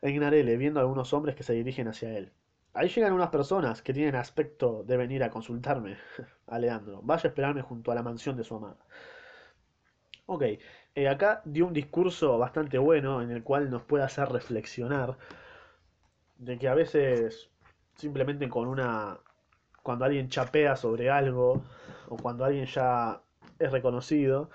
Ignarele, 0.00 0.56
viendo 0.56 0.78
a 0.78 0.84
algunos 0.84 1.12
hombres 1.12 1.34
que 1.34 1.42
se 1.42 1.54
dirigen 1.54 1.88
hacia 1.88 2.16
él. 2.16 2.32
Ahí 2.72 2.88
llegan 2.88 3.14
unas 3.14 3.30
personas 3.30 3.82
que 3.82 3.92
tienen 3.92 4.14
aspecto 4.14 4.84
de 4.84 4.96
venir 4.96 5.24
a 5.24 5.30
consultarme, 5.30 5.96
a 6.46 6.60
Leandro. 6.60 7.00
Vaya 7.02 7.24
a 7.24 7.28
esperarme 7.30 7.62
junto 7.62 7.90
a 7.90 7.96
la 7.96 8.04
mansión 8.04 8.36
de 8.36 8.44
su 8.44 8.54
amada. 8.54 8.78
Ok, 10.26 10.44
eh, 10.94 11.08
acá 11.08 11.42
dio 11.44 11.66
un 11.66 11.72
discurso 11.72 12.38
bastante 12.38 12.78
bueno 12.78 13.22
en 13.22 13.32
el 13.32 13.42
cual 13.42 13.70
nos 13.70 13.82
puede 13.82 14.04
hacer 14.04 14.28
reflexionar 14.28 15.18
de 16.38 16.58
que 16.58 16.68
a 16.68 16.74
veces 16.74 17.50
simplemente 17.96 18.48
con 18.48 18.68
una... 18.68 19.18
cuando 19.82 20.04
alguien 20.04 20.28
chapea 20.28 20.76
sobre 20.76 21.10
algo 21.10 21.62
o 22.08 22.16
cuando 22.16 22.44
alguien 22.44 22.66
ya 22.66 23.22
es 23.58 23.70
reconocido, 23.70 24.50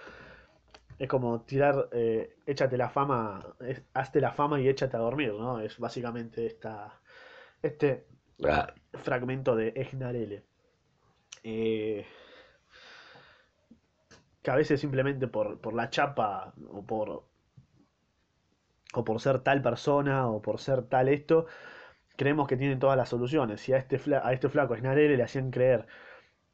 es 0.98 1.08
como 1.08 1.42
tirar, 1.42 1.90
eh, 1.92 2.36
échate 2.46 2.78
la 2.78 2.90
fama, 2.90 3.56
hazte 3.94 4.20
la 4.20 4.32
fama 4.34 4.60
y 4.60 4.68
échate 4.68 4.98
a 4.98 5.00
dormir, 5.00 5.34
¿no? 5.34 5.60
Es 5.62 5.80
básicamente 5.80 6.46
esta 6.46 7.00
este 7.62 8.06
ah. 8.46 8.74
fragmento 8.94 9.56
de 9.56 9.70
Egnarele. 9.76 10.44
Eh, 11.44 12.06
que 14.42 14.52
a 14.52 14.56
veces 14.56 14.80
simplemente 14.80 15.28
por, 15.28 15.60
por, 15.60 15.74
la 15.74 15.90
chapa 15.90 16.54
o 16.70 16.84
por, 16.84 17.29
o 18.94 19.04
por 19.04 19.22
ser 19.22 19.40
tal 19.42 19.62
persona 19.62 20.28
o 20.28 20.42
por 20.42 20.60
ser 20.60 20.84
tal 20.84 21.10
esto, 21.10 21.46
creemos 22.18 22.48
que 22.48 22.58
tienen 22.58 22.80
todas 22.80 22.98
las 22.98 23.10
soluciones. 23.10 23.68
Y 23.70 23.74
a 23.74 23.78
este, 23.78 24.00
a 24.16 24.34
este 24.34 24.50
flaco 24.50 24.76
Egnarele 24.76 25.18
le 25.18 25.24
hacían 25.24 25.52
creer, 25.52 25.88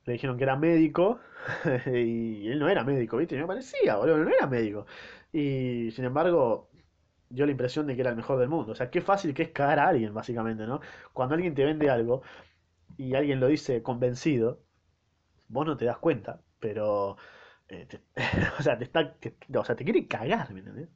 le 0.06 0.13
dijeron 0.13 0.38
que 0.38 0.43
era 0.43 0.56
médico 0.58 1.19
y 1.88 2.48
él 2.50 2.60
no 2.60 2.69
era 2.69 2.84
médico, 2.84 3.17
¿viste? 3.17 3.36
Y 3.36 3.39
me 3.39 3.48
parecía, 3.48 3.98
boludo, 3.98 4.17
no 4.19 4.30
era 4.32 4.48
médico. 4.48 4.86
Y 5.34 5.91
sin 5.91 6.06
embargo, 6.06 6.69
dio 7.30 7.45
la 7.45 7.52
impresión 7.52 7.88
de 7.88 7.95
que 7.95 8.02
era 8.02 8.12
el 8.12 8.15
mejor 8.17 8.39
del 8.39 8.50
mundo. 8.50 8.71
O 8.74 8.76
sea, 8.76 8.89
qué 8.89 9.02
fácil 9.02 9.34
que 9.34 9.43
es 9.43 9.50
cagar 9.52 9.80
a 9.80 9.88
alguien, 9.89 10.13
básicamente, 10.13 10.65
¿no? 10.67 10.82
Cuando 11.13 11.36
alguien 11.36 11.56
te 11.56 11.65
vende 11.65 11.89
algo 11.89 12.24
y 12.98 13.15
alguien 13.15 13.39
lo 13.39 13.48
dice 13.48 13.84
convencido, 13.84 14.62
vos 15.48 15.65
no 15.65 15.78
te 15.78 15.86
das 15.86 15.98
cuenta, 15.98 16.41
pero... 16.60 17.17
Eh, 17.67 17.88
te 17.88 18.02
o 18.60 18.63
sea, 18.63 18.78
te 19.76 19.84
quiere 19.84 20.08
cagar, 20.08 20.54
¿me 20.54 20.60
entiendes? 20.60 20.89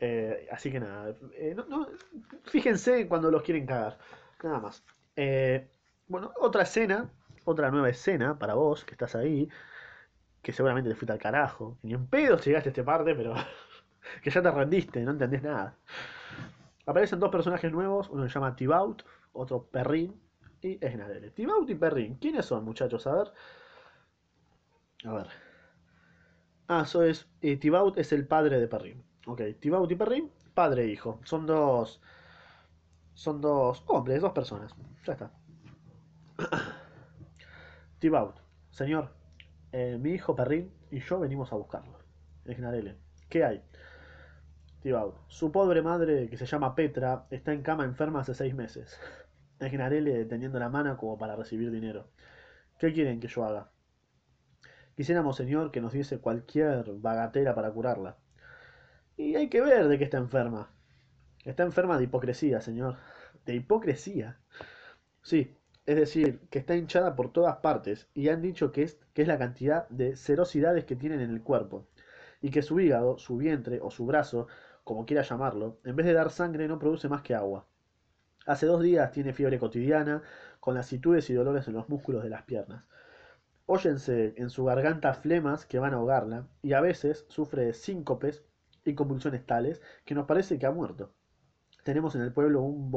Eh, 0.00 0.48
así 0.50 0.72
que 0.72 0.80
nada, 0.80 1.14
eh, 1.34 1.54
no, 1.54 1.86
fíjense 2.44 3.06
cuando 3.06 3.30
los 3.30 3.42
quieren 3.42 3.66
cagar, 3.66 3.98
nada 4.42 4.58
más. 4.58 4.82
bueno, 6.08 6.32
otra 6.40 6.62
escena, 6.62 7.10
otra 7.44 7.70
nueva 7.70 7.90
escena 7.90 8.38
para 8.38 8.54
vos 8.54 8.84
que 8.84 8.92
estás 8.92 9.14
ahí, 9.14 9.48
que 10.42 10.52
seguramente 10.52 10.90
te 10.90 10.96
fuiste 10.96 11.12
al 11.12 11.18
carajo, 11.18 11.78
ni 11.82 11.94
en 11.94 12.06
pedo 12.06 12.38
llegaste 12.38 12.70
a 12.70 12.72
esta 12.72 12.84
parte, 12.84 13.14
pero 13.14 13.34
que 14.22 14.30
ya 14.30 14.42
te 14.42 14.50
rendiste, 14.50 15.02
no 15.02 15.12
entendés 15.12 15.42
nada. 15.42 15.76
Aparecen 16.86 17.20
dos 17.20 17.30
personajes 17.30 17.70
nuevos, 17.72 18.08
uno 18.10 18.26
se 18.28 18.34
llama 18.34 18.56
Tibaut, 18.56 19.02
otro 19.32 19.64
Perrin 19.64 20.20
y 20.62 20.84
Esnadere. 20.84 21.30
Tibaut 21.30 21.68
y 21.70 21.74
Perrin, 21.74 22.16
¿quiénes 22.16 22.46
son 22.46 22.64
muchachos? 22.64 23.06
A 23.06 23.14
ver. 23.14 23.32
A 25.04 25.12
ver. 25.12 25.28
Ah, 26.68 26.82
eso 26.84 27.02
es. 27.02 27.28
Eh, 27.42 27.56
Tibaut 27.58 27.98
es 27.98 28.12
el 28.12 28.26
padre 28.26 28.58
de 28.58 28.66
Perrin. 28.68 29.04
Ok, 29.26 29.42
Tibaut 29.60 29.90
y 29.90 29.96
Perrin, 29.96 30.30
padre 30.54 30.84
e 30.84 30.88
hijo. 30.88 31.20
Son 31.24 31.46
dos. 31.46 32.00
Son 33.14 33.40
dos 33.40 33.84
hombres, 33.86 34.22
dos 34.22 34.32
personas. 34.32 34.74
Ya 35.06 35.12
está. 35.12 35.30
Tibaut, 37.98 38.36
señor, 38.70 39.12
eh, 39.72 39.98
mi 40.00 40.12
hijo 40.12 40.34
Perrin 40.34 40.72
y 40.90 41.00
yo 41.00 41.20
venimos 41.20 41.52
a 41.52 41.56
buscarlo. 41.56 41.98
Esnarele, 42.46 42.96
¿qué 43.28 43.44
hay? 43.44 43.62
Su 45.28 45.52
pobre 45.52 45.82
madre, 45.82 46.30
que 46.30 46.38
se 46.38 46.46
llama 46.46 46.74
Petra, 46.74 47.26
está 47.30 47.52
en 47.52 47.62
cama 47.62 47.84
enferma 47.84 48.20
hace 48.20 48.34
seis 48.34 48.54
meses. 48.54 48.98
Es 49.58 49.70
Gnarele 49.70 50.24
teniendo 50.24 50.58
la 50.58 50.70
mano 50.70 50.96
como 50.96 51.18
para 51.18 51.36
recibir 51.36 51.70
dinero. 51.70 52.08
¿Qué 52.78 52.92
quieren 52.94 53.20
que 53.20 53.28
yo 53.28 53.44
haga? 53.44 53.70
Quisiéramos, 54.96 55.36
señor, 55.36 55.70
que 55.70 55.82
nos 55.82 55.92
diese 55.92 56.18
cualquier 56.18 56.92
bagatela 56.94 57.54
para 57.54 57.70
curarla. 57.70 58.16
Y 59.16 59.36
hay 59.36 59.48
que 59.48 59.60
ver 59.60 59.86
de 59.88 59.98
qué 59.98 60.04
está 60.04 60.18
enferma. 60.18 60.72
Está 61.44 61.62
enferma 61.64 61.98
de 61.98 62.04
hipocresía, 62.04 62.60
señor. 62.60 62.96
¿De 63.46 63.54
hipocresía? 63.54 64.40
Sí, 65.22 65.56
Es 65.86 65.96
decir, 65.96 66.40
que 66.50 66.60
está 66.60 66.76
hinchada 66.76 67.16
por 67.16 67.32
todas 67.32 67.58
partes 67.58 68.08
y 68.14 68.28
han 68.30 68.42
dicho 68.42 68.72
que 68.72 68.82
es, 68.84 68.98
que 69.14 69.22
es 69.22 69.28
la 69.28 69.38
cantidad 69.38 69.88
de 69.90 70.16
serosidades 70.16 70.84
que 70.86 70.96
tienen 70.96 71.20
en 71.20 71.30
el 71.30 71.42
cuerpo 71.42 71.88
y 72.42 72.50
que 72.50 72.62
su 72.62 72.80
hígado, 72.80 73.18
su 73.18 73.36
vientre 73.38 73.80
o 73.82 73.90
su 73.90 74.06
brazo, 74.06 74.48
como 74.84 75.06
quiera 75.06 75.22
llamarlo, 75.22 75.80
en 75.84 75.96
vez 75.96 76.06
de 76.06 76.14
dar 76.14 76.30
sangre 76.30 76.68
no 76.68 76.78
produce 76.78 77.08
más 77.08 77.22
que 77.22 77.34
agua. 77.34 77.66
Hace 78.46 78.66
dos 78.66 78.82
días 78.82 79.12
tiene 79.12 79.32
fiebre 79.32 79.58
cotidiana, 79.58 80.22
con 80.60 80.74
lasitudes 80.74 81.30
y 81.30 81.34
dolores 81.34 81.68
en 81.68 81.74
los 81.74 81.88
músculos 81.88 82.22
de 82.22 82.30
las 82.30 82.42
piernas. 82.44 82.84
Óyense 83.66 84.34
en 84.36 84.50
su 84.50 84.64
garganta 84.66 85.14
flemas 85.14 85.64
que 85.66 85.78
van 85.78 85.94
a 85.94 85.96
ahogarla, 85.98 86.46
y 86.62 86.74
a 86.74 86.82
veces 86.82 87.24
sufre 87.28 87.64
de 87.64 87.72
síncopes 87.72 88.44
y 88.84 88.94
convulsiones 88.94 89.44
tales 89.46 89.80
que 90.04 90.14
nos 90.14 90.26
parece 90.26 90.58
que 90.58 90.66
ha 90.66 90.70
muerto. 90.70 91.12
Tenemos 91.84 92.14
en 92.14 92.22
el 92.22 92.32
pueblo 92.32 92.62
un, 92.62 92.92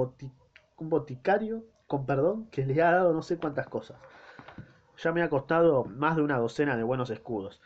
un 0.77 0.89
boticario, 0.89 1.65
con 1.87 2.05
perdón, 2.05 2.47
que 2.51 2.65
le 2.65 2.81
ha 2.81 2.91
dado 2.91 3.13
no 3.13 3.21
sé 3.21 3.37
cuántas 3.37 3.67
cosas. 3.67 3.97
Ya 4.97 5.11
me 5.11 5.23
ha 5.23 5.29
costado 5.29 5.85
más 5.85 6.15
de 6.15 6.21
una 6.21 6.37
docena 6.37 6.77
de 6.77 6.83
buenos 6.83 7.09
escudos. 7.09 7.61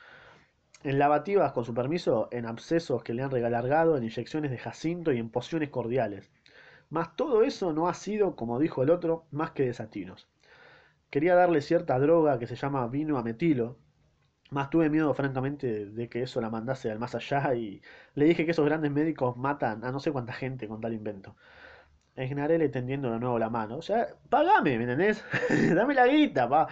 En 0.84 1.00
lavativas, 1.00 1.52
con 1.54 1.66
su 1.66 1.74
permiso, 1.74 2.30
en 2.32 2.46
abscesos 2.46 3.04
que 3.04 3.14
le 3.14 3.24
han 3.24 3.32
regalargado, 3.32 3.98
en 3.98 4.04
inyecciones 4.04 4.52
de 4.52 4.58
jacinto 4.58 5.12
y 5.12 5.18
en 5.18 5.30
pociones 5.30 5.70
cordiales. 5.70 6.32
Mas 6.90 7.16
todo 7.16 7.44
eso 7.44 7.74
no 7.74 7.90
ha 7.90 7.94
sido, 7.94 8.36
como 8.36 8.60
dijo 8.60 8.84
el 8.84 8.92
otro, 8.92 9.26
más 9.32 9.52
que 9.52 9.66
desatinos. 9.66 10.28
Quería 11.10 11.36
darle 11.36 11.62
cierta 11.62 12.00
droga 12.00 12.40
que 12.40 12.48
se 12.48 12.56
llama 12.56 12.88
vino 12.88 13.18
ametilo, 13.18 13.78
mas 14.50 14.70
tuve 14.70 14.90
miedo 14.90 15.14
francamente 15.14 15.86
de 15.88 16.10
que 16.10 16.24
eso 16.24 16.40
la 16.42 16.50
mandase 16.50 16.90
al 16.92 17.00
más 17.00 17.16
allá 17.16 17.54
y 17.56 17.82
le 18.16 18.26
dije 18.26 18.46
que 18.46 18.52
esos 18.52 18.66
grandes 18.66 18.92
médicos 18.92 19.36
matan 19.38 19.84
a 19.84 19.92
no 19.92 20.00
sé 20.00 20.12
cuánta 20.12 20.34
gente 20.34 20.68
con 20.68 20.82
tal 20.82 20.94
invento. 20.94 21.36
Esgnarele 22.16 22.70
tendiendo 22.70 23.12
de 23.12 23.20
nuevo 23.20 23.38
la 23.38 23.50
mano. 23.50 23.78
O 23.78 23.82
sea, 23.82 24.08
pagame, 24.30 24.78
¿me 24.78 24.86
entendés? 24.86 25.24
Dame 25.76 25.94
la 25.94 26.08
guita, 26.08 26.50
pa. 26.50 26.68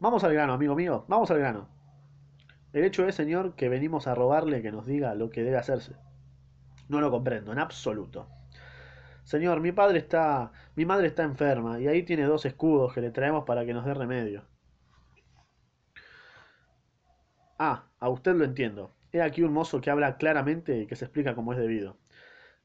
Vamos 0.00 0.24
al 0.24 0.34
grano, 0.34 0.52
amigo 0.52 0.74
mío, 0.74 1.04
vamos 1.08 1.30
al 1.30 1.38
grano. 1.38 1.68
El 2.72 2.84
hecho 2.84 3.06
es, 3.06 3.14
señor, 3.14 3.54
que 3.54 3.68
venimos 3.68 4.06
a 4.06 4.14
robarle 4.14 4.60
que 4.60 4.72
nos 4.72 4.84
diga 4.86 5.14
lo 5.14 5.30
que 5.30 5.44
debe 5.44 5.56
hacerse. 5.56 5.94
No 6.88 7.00
lo 7.00 7.10
comprendo, 7.10 7.52
en 7.52 7.60
absoluto. 7.60 8.28
Señor, 9.22 9.60
mi 9.60 9.72
padre 9.72 9.98
está. 9.98 10.52
mi 10.74 10.84
madre 10.84 11.06
está 11.06 11.22
enferma, 11.22 11.80
y 11.80 11.88
ahí 11.88 12.02
tiene 12.02 12.24
dos 12.24 12.44
escudos 12.44 12.92
que 12.92 13.00
le 13.00 13.10
traemos 13.10 13.44
para 13.44 13.64
que 13.64 13.72
nos 13.72 13.86
dé 13.86 13.94
remedio. 13.94 14.44
Ah, 17.58 17.86
a 18.00 18.08
usted 18.08 18.34
lo 18.34 18.44
entiendo. 18.44 18.92
He 19.12 19.22
aquí 19.22 19.42
un 19.42 19.52
mozo 19.52 19.80
que 19.80 19.90
habla 19.90 20.16
claramente 20.16 20.80
y 20.80 20.86
que 20.86 20.96
se 20.96 21.04
explica 21.04 21.34
como 21.34 21.52
es 21.52 21.58
debido. 21.58 21.96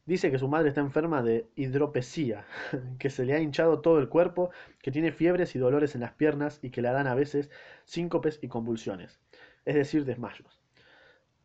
Dice 0.05 0.31
que 0.31 0.39
su 0.39 0.47
madre 0.47 0.69
está 0.69 0.81
enferma 0.81 1.21
de 1.21 1.47
hidropesía, 1.55 2.45
que 2.99 3.11
se 3.11 3.25
le 3.25 3.33
ha 3.33 3.39
hinchado 3.39 3.81
todo 3.81 3.99
el 3.99 4.09
cuerpo, 4.09 4.49
que 4.81 4.91
tiene 4.91 5.11
fiebres 5.11 5.55
y 5.55 5.59
dolores 5.59 5.93
en 5.93 6.01
las 6.01 6.13
piernas 6.13 6.59
y 6.63 6.71
que 6.71 6.81
le 6.81 6.91
dan 6.91 7.05
a 7.05 7.13
veces 7.13 7.51
síncopes 7.85 8.39
y 8.41 8.47
convulsiones, 8.47 9.19
es 9.65 9.75
decir, 9.75 10.05
desmayos. 10.05 10.59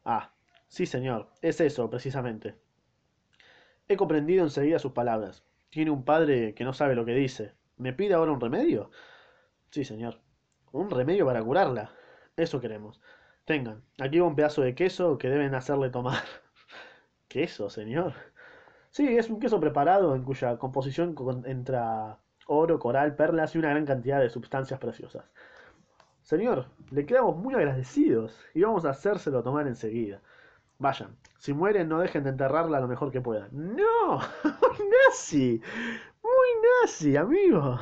Ah, 0.05 0.33
sí, 0.69 0.87
señor, 0.87 1.29
es 1.43 1.61
eso, 1.61 1.91
precisamente. 1.91 2.57
He 3.89 3.97
comprendido 3.97 4.45
enseguida 4.45 4.79
sus 4.79 4.93
palabras. 4.93 5.45
Tiene 5.69 5.91
un 5.91 6.05
padre 6.05 6.55
que 6.55 6.65
no 6.65 6.73
sabe 6.73 6.95
lo 6.95 7.05
que 7.05 7.15
dice. 7.15 7.53
¿Me 7.77 7.93
pide 7.93 8.15
ahora 8.15 8.33
un 8.33 8.41
remedio? 8.41 8.91
Sí, 9.71 9.85
señor. 9.85 10.21
Un 10.73 10.91
remedio 10.91 11.27
para 11.27 11.43
curarla. 11.43 11.93
Eso 12.37 12.61
queremos. 12.61 13.01
Tengan, 13.45 13.83
aquí 13.99 14.19
va 14.21 14.27
un 14.27 14.37
pedazo 14.37 14.63
de 14.63 14.75
queso 14.75 15.19
que 15.19 15.29
deben 15.29 15.55
hacerle 15.55 15.91
tomar. 15.91 16.23
¿Queso, 17.29 17.69
señor? 17.69 18.15
Sí, 18.91 19.17
es 19.17 19.29
un 19.29 19.41
queso 19.41 19.61
preparado 19.61 20.15
en 20.15 20.25
cuya 20.25 20.57
composición 20.59 21.15
entra 21.47 22.19
oro, 22.47 22.79
coral, 22.79 23.17
perlas 23.17 23.55
y 23.55 23.59
una 23.59 23.71
gran 23.71 23.85
cantidad 23.87 24.21
de 24.21 24.31
sustancias 24.31 24.81
preciosas. 24.81 25.25
Señor, 26.23 26.67
le 26.91 27.05
quedamos 27.05 27.37
muy 27.37 27.55
agradecidos 27.55 28.39
y 28.55 28.63
vamos 28.63 28.87
a 28.87 28.91
hacérselo 28.91 29.43
tomar 29.43 29.67
enseguida. 29.67 30.23
Vayan, 30.79 31.17
si 31.39 31.53
mueren 31.53 31.89
no 31.89 32.01
dejen 32.01 32.25
de 32.25 32.31
enterrarla 32.31 32.81
lo 32.81 32.89
mejor 32.89 33.13
que 33.13 33.21
puedan. 33.21 33.51
No, 33.53 34.19
muy 34.45 34.89
nazi, 35.09 35.61
muy 36.23 36.49
nazi, 36.83 37.17
amigo. 37.17 37.79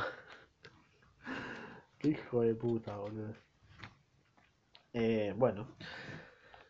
Qué 1.99 2.09
hijo 2.09 2.41
de 2.41 2.55
puta, 2.55 2.97
boludo. 2.97 3.35
Eh, 4.93 5.33
bueno. 5.37 5.77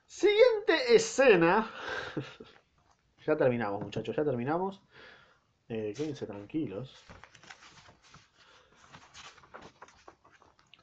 Siguiente 0.07 0.95
escena. 0.95 1.71
ya 3.27 3.37
terminamos, 3.37 3.83
muchachos, 3.83 4.15
ya 4.15 4.25
terminamos. 4.25 4.83
Eh, 5.69 5.95
quédense 5.97 6.27
tranquilos. 6.27 7.05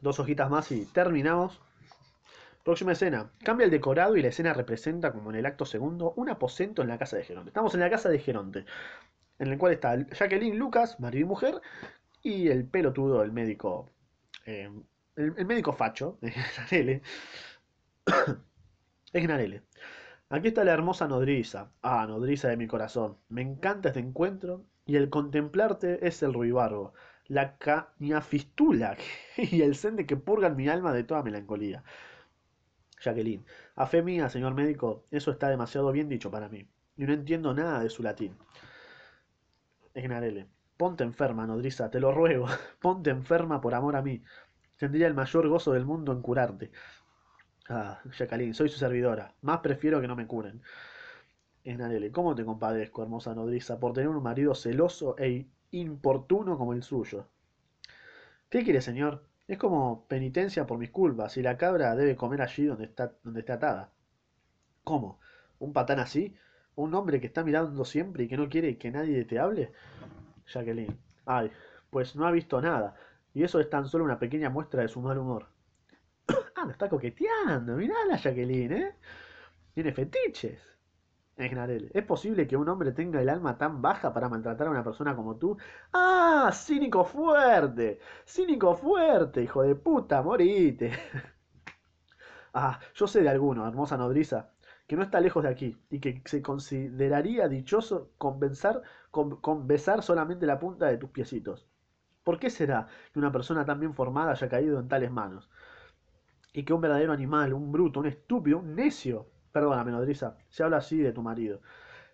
Dos 0.01 0.19
hojitas 0.19 0.49
más 0.49 0.71
y 0.71 0.85
terminamos. 0.85 1.61
Próxima 2.63 2.91
escena. 2.91 3.31
Cambia 3.43 3.65
el 3.65 3.71
decorado 3.71 4.15
y 4.17 4.21
la 4.21 4.29
escena 4.29 4.53
representa, 4.53 5.11
como 5.11 5.29
en 5.29 5.37
el 5.37 5.45
acto 5.45 5.65
segundo, 5.65 6.13
un 6.15 6.29
aposento 6.29 6.81
en 6.81 6.87
la 6.87 6.97
casa 6.97 7.17
de 7.17 7.23
Geronte. 7.23 7.49
Estamos 7.49 7.73
en 7.73 7.79
la 7.79 7.89
casa 7.89 8.09
de 8.09 8.19
Geronte, 8.19 8.65
en 9.39 9.47
el 9.47 9.57
cual 9.57 9.73
está 9.73 9.95
Jacqueline 9.95 10.57
Lucas, 10.57 10.99
marido 10.99 11.25
y 11.25 11.27
mujer, 11.27 11.61
y 12.21 12.49
el 12.49 12.67
pelotudo, 12.67 13.23
el 13.23 13.31
médico 13.31 13.91
eh, 14.45 14.69
el, 15.19 15.45
médico 15.45 15.73
facho, 15.73 16.17
Gnarele. 16.21 17.01
es. 19.13 19.63
Aquí 20.29 20.47
está 20.49 20.63
la 20.63 20.73
hermosa 20.73 21.07
nodriza. 21.07 21.71
Ah, 21.81 22.05
nodriza 22.07 22.47
de 22.47 22.57
mi 22.57 22.67
corazón. 22.67 23.17
Me 23.29 23.41
encanta 23.41 23.89
este 23.89 23.99
encuentro 23.99 24.65
y 24.85 24.95
el 24.95 25.09
contemplarte 25.09 26.07
es 26.07 26.23
el 26.23 26.33
ruibarbo, 26.33 26.93
la 27.27 27.57
cañafistula 27.57 28.97
y 29.37 29.61
el 29.61 29.75
sende 29.75 30.05
que 30.05 30.17
purgan 30.17 30.55
mi 30.55 30.67
alma 30.67 30.93
de 30.93 31.03
toda 31.03 31.23
melancolía. 31.23 31.83
Jacqueline, 32.99 33.45
a 33.75 33.85
fe 33.87 34.01
mía, 34.01 34.29
señor 34.29 34.53
médico, 34.55 35.05
eso 35.11 35.31
está 35.31 35.49
demasiado 35.49 35.91
bien 35.91 36.09
dicho 36.09 36.31
para 36.31 36.49
mí, 36.49 36.67
y 36.97 37.05
no 37.05 37.13
entiendo 37.13 37.53
nada 37.53 37.81
de 37.81 37.89
su 37.89 38.03
latín. 38.03 38.35
Gnarele, 39.93 40.47
ponte 40.75 41.03
enferma, 41.03 41.45
nodriza, 41.45 41.89
te 41.91 41.99
lo 41.99 42.11
ruego, 42.11 42.47
ponte 42.81 43.09
enferma 43.09 43.61
por 43.61 43.75
amor 43.75 43.95
a 43.95 44.01
mí. 44.01 44.23
Tendría 44.79 45.07
el 45.07 45.13
mayor 45.13 45.49
gozo 45.49 45.73
del 45.73 45.83
mundo 45.83 46.13
en 46.13 46.21
curarte. 46.21 46.71
Ah, 47.67 47.99
Jacqueline, 48.17 48.53
soy 48.53 48.69
su 48.69 48.79
servidora. 48.79 49.35
Más 49.41 49.59
prefiero 49.59 49.99
que 49.99 50.07
no 50.07 50.15
me 50.15 50.25
curen. 50.25 50.61
Esnarele, 51.65 52.13
¿cómo 52.13 52.33
te 52.33 52.45
compadezco, 52.45 53.03
hermosa 53.03 53.35
nodriza, 53.35 53.77
por 53.77 53.91
tener 53.91 54.07
un 54.07 54.23
marido 54.23 54.55
celoso 54.55 55.17
e 55.17 55.47
importuno 55.71 56.57
como 56.57 56.71
el 56.71 56.81
suyo? 56.81 57.27
¿Qué 58.49 58.63
quiere, 58.63 58.81
señor? 58.81 59.25
Es 59.49 59.57
como 59.57 60.05
penitencia 60.07 60.65
por 60.65 60.77
mis 60.77 60.91
culpas, 60.91 61.35
y 61.35 61.41
la 61.41 61.57
cabra 61.57 61.93
debe 61.97 62.15
comer 62.15 62.41
allí 62.41 62.65
donde 62.65 62.85
está, 62.85 63.11
donde 63.21 63.41
está 63.41 63.55
atada. 63.55 63.91
¿Cómo? 64.85 65.19
¿Un 65.59 65.73
patán 65.73 65.99
así? 65.99 66.35
¿Un 66.75 66.93
hombre 66.93 67.19
que 67.19 67.27
está 67.27 67.43
mirando 67.43 67.83
siempre 67.83 68.23
y 68.23 68.27
que 68.29 68.37
no 68.37 68.47
quiere 68.47 68.77
que 68.77 68.91
nadie 68.91 69.25
te 69.25 69.39
hable? 69.39 69.73
Jacqueline. 70.47 70.97
Ay, 71.25 71.51
pues 71.89 72.15
no 72.15 72.25
ha 72.25 72.31
visto 72.31 72.61
nada. 72.61 72.95
Y 73.33 73.43
eso 73.43 73.59
es 73.59 73.69
tan 73.69 73.87
solo 73.87 74.03
una 74.03 74.19
pequeña 74.19 74.49
muestra 74.49 74.81
de 74.81 74.87
su 74.89 75.01
mal 75.01 75.17
humor. 75.17 75.47
ah, 76.55 76.65
lo 76.65 76.71
está 76.71 76.89
coqueteando. 76.89 77.75
Mirá 77.75 77.95
la 78.07 78.17
Jacqueline, 78.17 78.73
¿eh? 78.73 78.95
Tiene 79.73 79.93
fetiches. 79.93 80.69
Es 81.39 81.51
¿Es 81.93 82.03
posible 82.03 82.45
que 82.47 82.57
un 82.57 82.67
hombre 82.67 82.91
tenga 82.91 83.21
el 83.21 83.29
alma 83.29 83.57
tan 83.57 83.81
baja 83.81 84.13
para 84.13 84.27
maltratar 84.27 84.67
a 84.67 84.71
una 84.71 84.83
persona 84.83 85.15
como 85.15 85.37
tú? 85.37 85.57
¡Ah! 85.93 86.51
¡Cínico 86.53 87.05
fuerte! 87.05 87.99
¡Cínico 88.27 88.75
fuerte! 88.75 89.43
¡Hijo 89.43 89.61
de 89.63 89.75
puta! 89.75 90.21
¡Morite! 90.21 90.91
ah, 92.53 92.77
yo 92.93 93.07
sé 93.07 93.21
de 93.21 93.29
alguno, 93.29 93.65
hermosa 93.65 93.95
nodriza, 93.95 94.49
que 94.85 94.97
no 94.97 95.03
está 95.03 95.21
lejos 95.21 95.43
de 95.43 95.49
aquí 95.49 95.77
y 95.89 96.01
que 96.01 96.21
se 96.25 96.41
consideraría 96.41 97.47
dichoso 97.47 98.11
con, 98.17 98.37
con 99.37 99.65
besar 99.67 100.03
solamente 100.03 100.45
la 100.45 100.59
punta 100.59 100.87
de 100.87 100.97
tus 100.97 101.09
piecitos. 101.11 101.68
¿Por 102.23 102.39
qué 102.39 102.49
será 102.49 102.87
que 103.11 103.19
una 103.19 103.31
persona 103.31 103.65
tan 103.65 103.79
bien 103.79 103.93
formada 103.93 104.31
haya 104.31 104.49
caído 104.49 104.79
en 104.79 104.87
tales 104.87 105.11
manos? 105.11 105.49
Y 106.53 106.63
que 106.63 106.73
un 106.73 106.81
verdadero 106.81 107.13
animal, 107.13 107.53
un 107.53 107.71
bruto, 107.71 107.99
un 107.99 108.05
estúpido, 108.07 108.59
un 108.59 108.75
necio. 108.75 109.27
Perdóname, 109.51 109.91
nodriza, 109.91 110.37
se 110.49 110.63
habla 110.63 110.77
así 110.77 110.99
de 110.99 111.11
tu 111.11 111.21
marido. 111.21 111.61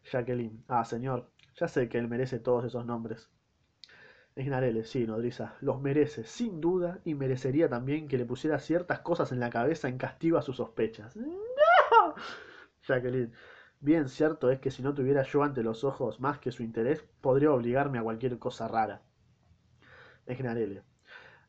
Jacqueline. 0.03 0.63
Ah, 0.67 0.85
señor, 0.85 1.31
ya 1.55 1.67
sé 1.67 1.89
que 1.89 1.97
él 1.97 2.07
merece 2.07 2.39
todos 2.39 2.65
esos 2.65 2.85
nombres. 2.85 3.29
Esnarele, 4.35 4.83
sí, 4.83 5.07
nodriza, 5.07 5.55
los 5.61 5.81
merece, 5.81 6.25
sin 6.25 6.59
duda, 6.59 6.99
y 7.05 7.15
merecería 7.15 7.69
también 7.69 8.07
que 8.07 8.17
le 8.17 8.25
pusiera 8.25 8.59
ciertas 8.59 8.99
cosas 8.99 9.31
en 9.31 9.39
la 9.39 9.49
cabeza 9.49 9.87
en 9.87 9.97
castigo 9.97 10.37
a 10.37 10.41
sus 10.41 10.57
sospechas. 10.57 11.15
¡No! 11.17 12.15
Jacqueline, 12.83 13.33
bien 13.79 14.09
cierto 14.09 14.51
es 14.51 14.59
que 14.59 14.71
si 14.71 14.83
no 14.83 14.93
tuviera 14.93 15.23
yo 15.23 15.43
ante 15.43 15.63
los 15.63 15.83
ojos 15.83 16.19
más 16.19 16.39
que 16.39 16.51
su 16.51 16.63
interés, 16.63 17.03
podría 17.21 17.51
obligarme 17.51 17.97
a 17.99 18.03
cualquier 18.03 18.37
cosa 18.37 18.67
rara. 18.67 19.01
Esgnarele. 20.25 20.83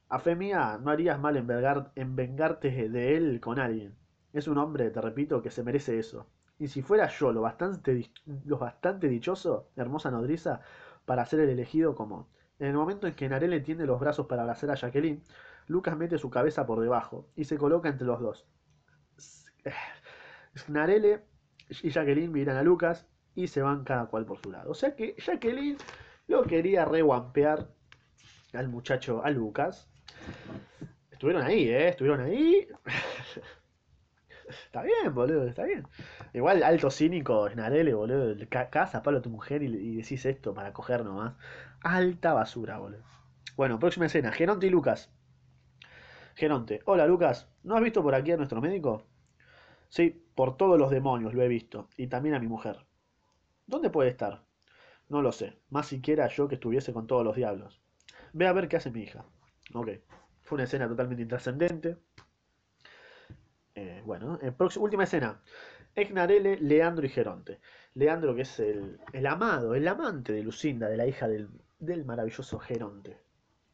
A 0.08 0.18
fe 0.18 0.36
mía, 0.36 0.78
no 0.80 0.90
harías 0.90 1.18
mal 1.18 1.36
en, 1.36 1.48
en 1.94 2.16
vengarte 2.16 2.88
de 2.88 3.16
él 3.16 3.40
con 3.40 3.58
alguien. 3.58 3.94
Es 4.32 4.48
un 4.48 4.58
hombre, 4.58 4.90
te 4.90 5.00
repito, 5.00 5.42
que 5.42 5.50
se 5.50 5.62
merece 5.62 5.98
eso. 5.98 6.26
Y 6.58 6.68
si 6.68 6.82
fuera 6.82 7.08
yo 7.08 7.32
lo 7.32 7.42
bastante, 7.42 8.10
lo 8.44 8.58
bastante 8.58 9.08
dichoso, 9.08 9.68
hermosa 9.76 10.10
nodriza, 10.10 10.60
para 11.04 11.26
ser 11.26 11.40
el 11.40 11.50
elegido 11.50 11.94
como 11.94 12.28
En 12.58 12.68
el 12.68 12.74
momento 12.74 13.06
en 13.06 13.14
que 13.14 13.28
Narelle 13.28 13.60
tiende 13.60 13.86
los 13.86 14.00
brazos 14.00 14.26
para 14.26 14.42
abrazar 14.42 14.70
a 14.70 14.76
Jacqueline, 14.76 15.22
Lucas 15.66 15.96
mete 15.96 16.18
su 16.18 16.30
cabeza 16.30 16.66
por 16.66 16.80
debajo 16.80 17.28
y 17.36 17.44
se 17.44 17.58
coloca 17.58 17.88
entre 17.88 18.06
los 18.06 18.20
dos. 18.20 18.46
Narelle 20.68 21.22
y 21.82 21.90
Jacqueline 21.90 22.32
miran 22.32 22.56
a 22.56 22.62
Lucas 22.62 23.06
y 23.34 23.48
se 23.48 23.60
van 23.60 23.84
cada 23.84 24.06
cual 24.06 24.24
por 24.24 24.38
su 24.38 24.50
lado. 24.50 24.70
O 24.70 24.74
sea 24.74 24.96
que 24.96 25.14
Jacqueline 25.18 25.76
lo 26.28 26.44
quería 26.44 26.84
reguampear 26.84 27.68
al 28.52 28.68
muchacho, 28.68 29.24
a 29.24 29.30
Lucas. 29.30 29.88
Estuvieron 31.11 31.42
ahí, 31.42 31.68
¿eh? 31.68 31.88
Estuvieron 31.88 32.20
ahí. 32.20 32.68
está 34.48 34.82
bien, 34.82 35.14
boludo, 35.14 35.46
está 35.46 35.64
bien. 35.64 35.87
Igual 36.32 36.62
alto 36.62 36.90
cínico, 36.90 37.48
Snarele, 37.48 37.94
boludo. 37.94 38.37
Casa 38.70 39.02
palo 39.02 39.18
a 39.18 39.22
tu 39.22 39.30
mujer 39.30 39.62
y, 39.62 39.96
decís 39.96 40.26
esto 40.26 40.54
para 40.54 40.72
coger 40.72 41.04
nomás. 41.04 41.35
Alta 41.82 42.35
basura, 42.35 42.78
boludo. 42.78 43.04
Bueno, 43.56 43.78
próxima 43.78 44.06
escena. 44.06 44.32
Geronte 44.32 44.66
y 44.66 44.70
Lucas. 44.70 45.11
Geronte. 46.35 46.82
Hola, 46.85 47.06
Lucas. 47.06 47.48
¿No 47.62 47.76
has 47.76 47.82
visto 47.82 48.02
por 48.02 48.14
aquí 48.14 48.32
a 48.32 48.37
nuestro 48.37 48.61
médico? 48.61 49.06
Sí, 49.88 50.22
por 50.35 50.59
todos 50.59 50.78
los 50.78 50.90
demonios 50.90 51.32
lo 51.32 51.42
he 51.42 51.48
visto. 51.48 51.88
Y 51.96 52.09
también 52.09 52.35
a 52.35 52.38
mi 52.38 52.46
mujer. 52.46 52.85
¿Dónde 53.66 53.88
puede 53.88 54.11
estar? 54.11 54.44
No 55.09 55.22
lo 55.22 55.32
sé. 55.32 55.56
Más 55.70 55.87
siquiera 55.87 56.28
yo 56.28 56.46
que 56.48 56.56
estuviese 56.56 56.92
con 56.92 57.06
todos 57.06 57.24
los 57.24 57.37
diablos. 57.37 57.80
Ve 58.37 58.46
a 58.46 58.53
ver 58.53 58.68
qué 58.68 58.77
hace 58.77 58.90
mi 58.90 59.01
hija. 59.01 59.25
Ok. 59.72 59.88
Fue 60.42 60.57
una 60.57 60.64
escena 60.64 60.87
totalmente 60.87 61.22
intrascendente. 61.22 61.96
Eh, 63.75 64.03
bueno, 64.05 64.38
última 64.79 65.05
escena. 65.05 65.40
Egnarele, 65.94 66.59
Leandro 66.61 67.07
y 67.07 67.09
Geronte. 67.09 67.61
Leandro 67.94 68.35
que 68.35 68.42
es 68.42 68.61
el, 68.61 69.27
amado, 69.27 69.75
el 69.75 69.88
amante 69.88 70.35
de 70.35 70.42
Lucinda, 70.42 70.87
de 70.87 70.99
la 70.99 71.07
hija 71.07 71.29
del, 71.29 72.05
maravilloso 72.05 72.59
Geronte. 72.59 73.18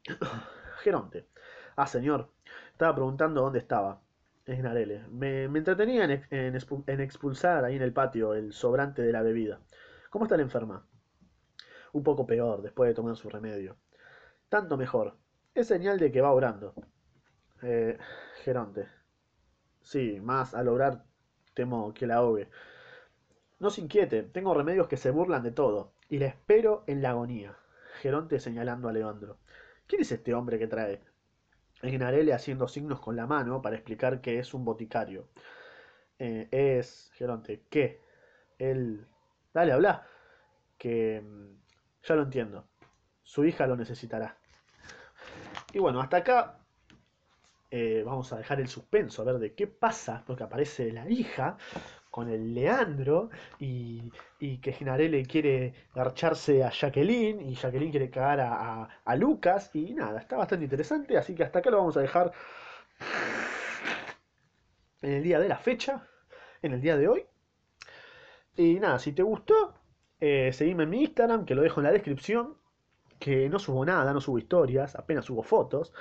Geronte. 0.84 1.26
Ah, 1.74 1.88
señor. 1.88 2.30
Estaba 2.70 2.94
preguntando 2.94 3.40
dónde 3.42 3.58
estaba. 3.58 4.00
Egnarele. 4.46 5.08
Me, 5.10 5.48
me 5.48 5.58
entretenía 5.58 6.04
en, 6.04 6.24
en, 6.30 7.00
expulsar 7.00 7.64
ahí 7.64 7.74
en 7.74 7.82
el 7.82 7.92
patio 7.92 8.34
el 8.34 8.52
sobrante 8.52 9.02
de 9.02 9.10
la 9.10 9.22
bebida. 9.22 9.60
¿Cómo 10.08 10.26
está 10.26 10.36
la 10.36 10.44
enferma? 10.44 10.86
Un 11.92 12.04
poco 12.04 12.24
peor, 12.24 12.62
después 12.62 12.86
de 12.88 12.94
tomar 12.94 13.16
su 13.16 13.28
remedio 13.28 13.76
tanto 14.52 14.76
mejor. 14.76 15.16
Es 15.54 15.68
señal 15.68 15.98
de 15.98 16.12
que 16.12 16.20
va 16.20 16.30
orando. 16.30 16.74
Eh, 17.62 17.96
Geronte. 18.44 18.86
Sí, 19.80 20.20
más 20.20 20.52
al 20.52 20.68
orar 20.68 21.06
temo 21.54 21.94
que 21.94 22.06
la 22.06 22.16
ahogue. 22.16 22.50
No 23.60 23.70
se 23.70 23.80
inquiete, 23.80 24.24
tengo 24.24 24.52
remedios 24.52 24.88
que 24.88 24.98
se 24.98 25.10
burlan 25.10 25.42
de 25.42 25.52
todo, 25.52 25.94
y 26.10 26.18
la 26.18 26.26
espero 26.26 26.84
en 26.86 27.00
la 27.00 27.10
agonía. 27.10 27.56
Geronte 28.02 28.38
señalando 28.40 28.90
a 28.90 28.92
Leandro. 28.92 29.38
¿Quién 29.86 30.02
es 30.02 30.12
este 30.12 30.34
hombre 30.34 30.58
que 30.58 30.66
trae? 30.66 31.00
Ignarele 31.82 32.34
haciendo 32.34 32.68
signos 32.68 33.00
con 33.00 33.16
la 33.16 33.26
mano 33.26 33.62
para 33.62 33.76
explicar 33.76 34.20
que 34.20 34.38
es 34.38 34.52
un 34.52 34.66
boticario. 34.66 35.30
Eh, 36.18 36.48
es, 36.50 37.10
Geronte, 37.14 37.64
¿qué? 37.70 38.02
Él... 38.58 39.06
Dale, 39.54 39.72
habla. 39.72 40.06
Que... 40.76 41.22
Mm, 41.22 41.56
ya 42.02 42.16
lo 42.16 42.22
entiendo. 42.24 42.68
Su 43.22 43.46
hija 43.46 43.66
lo 43.66 43.76
necesitará. 43.76 44.41
Y 45.72 45.78
bueno, 45.78 46.00
hasta 46.00 46.18
acá 46.18 46.58
eh, 47.70 48.02
vamos 48.04 48.30
a 48.32 48.36
dejar 48.36 48.60
el 48.60 48.68
suspenso, 48.68 49.22
a 49.22 49.24
ver 49.24 49.38
de 49.38 49.54
qué 49.54 49.66
pasa, 49.66 50.22
porque 50.26 50.44
aparece 50.44 50.92
la 50.92 51.08
hija 51.08 51.56
con 52.10 52.28
el 52.28 52.54
Leandro 52.54 53.30
y, 53.58 54.02
y 54.38 54.58
que 54.58 54.72
Ginarelli 54.74 55.24
quiere 55.24 55.72
garcharse 55.94 56.62
a 56.62 56.70
Jacqueline 56.70 57.40
y 57.40 57.54
Jacqueline 57.54 57.90
quiere 57.90 58.10
cagar 58.10 58.40
a, 58.40 58.88
a, 59.02 59.16
Lucas 59.16 59.70
y 59.72 59.94
nada, 59.94 60.20
está 60.20 60.36
bastante 60.36 60.64
interesante, 60.64 61.16
así 61.16 61.34
que 61.34 61.44
hasta 61.44 61.60
acá 61.60 61.70
lo 61.70 61.78
vamos 61.78 61.96
a 61.96 62.02
dejar 62.02 62.32
en 65.00 65.12
el 65.12 65.22
día 65.22 65.40
de 65.40 65.48
la 65.48 65.56
fecha, 65.56 66.06
en 66.60 66.72
el 66.72 66.82
día 66.82 66.98
de 66.98 67.08
hoy. 67.08 67.24
Y 68.56 68.74
nada, 68.74 68.98
si 68.98 69.12
te 69.12 69.22
gustó, 69.22 69.74
eh, 70.20 70.52
seguime 70.52 70.84
en 70.84 70.90
mi 70.90 71.02
Instagram, 71.04 71.46
que 71.46 71.54
lo 71.54 71.62
dejo 71.62 71.80
en 71.80 71.84
la 71.84 71.92
descripción 71.92 72.58
que 73.22 73.48
no 73.48 73.60
subo 73.60 73.84
nada, 73.84 74.12
no 74.12 74.20
subo 74.20 74.38
historias, 74.38 74.96
apenas 74.96 75.26
subo 75.26 75.44
fotos. 75.44 75.92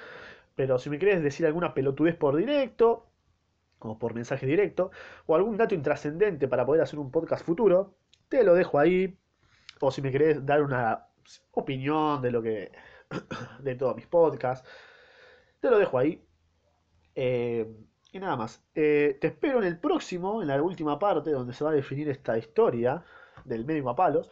Pero 0.56 0.80
si 0.80 0.90
me 0.90 0.98
querés 0.98 1.22
decir 1.22 1.46
alguna 1.46 1.74
pelotudez 1.76 2.16
por 2.16 2.36
directo, 2.36 3.06
o 3.80 4.00
por 4.00 4.16
mensaje 4.16 4.48
directo, 4.48 4.92
o 5.28 5.36
algún 5.36 5.56
dato 5.58 5.76
intrascendente 5.76 6.48
para 6.48 6.66
poder 6.66 6.82
hacer 6.82 6.98
un 7.00 7.12
podcast 7.12 7.46
futuro, 7.46 7.96
te 8.28 8.44
lo 8.44 8.56
dejo 8.56 8.80
ahí. 8.80 9.18
O 9.80 9.92
si 9.92 10.02
me 10.02 10.12
querés 10.12 10.46
dar 10.46 10.64
una 10.64 11.08
opinión 11.52 12.22
de 12.24 12.32
lo 12.32 12.42
que. 12.42 12.72
de 13.60 13.76
todos 13.76 13.96
mis 13.96 14.08
podcasts, 14.08 14.68
te 15.60 15.70
lo 15.70 15.78
dejo 15.78 16.00
ahí. 16.00 16.26
Eh, 17.16 17.68
y 18.12 18.20
nada 18.20 18.36
más. 18.36 18.64
Eh, 18.74 19.18
te 19.22 19.28
espero 19.28 19.60
en 19.60 19.66
el 19.66 19.80
próximo, 19.80 20.42
en 20.42 20.48
la 20.48 20.62
última 20.62 20.98
parte, 20.98 21.32
donde 21.32 21.54
se 21.54 21.64
va 21.64 21.70
a 21.70 21.74
definir 21.74 22.10
esta 22.10 22.38
historia 22.38 23.04
del 23.46 23.66
médico 23.66 23.92
a 23.92 23.96
palos. 23.96 24.32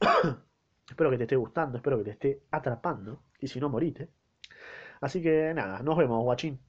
Espero 0.88 1.10
que 1.10 1.18
te 1.18 1.24
esté 1.24 1.36
gustando, 1.36 1.76
espero 1.78 1.98
que 1.98 2.04
te 2.04 2.10
esté 2.12 2.42
atrapando. 2.50 3.22
Y 3.40 3.48
si 3.48 3.60
no, 3.60 3.68
morite. 3.68 4.10
Así 5.00 5.22
que 5.22 5.52
nada, 5.54 5.82
nos 5.82 5.96
vemos, 5.96 6.22
guachín. 6.24 6.60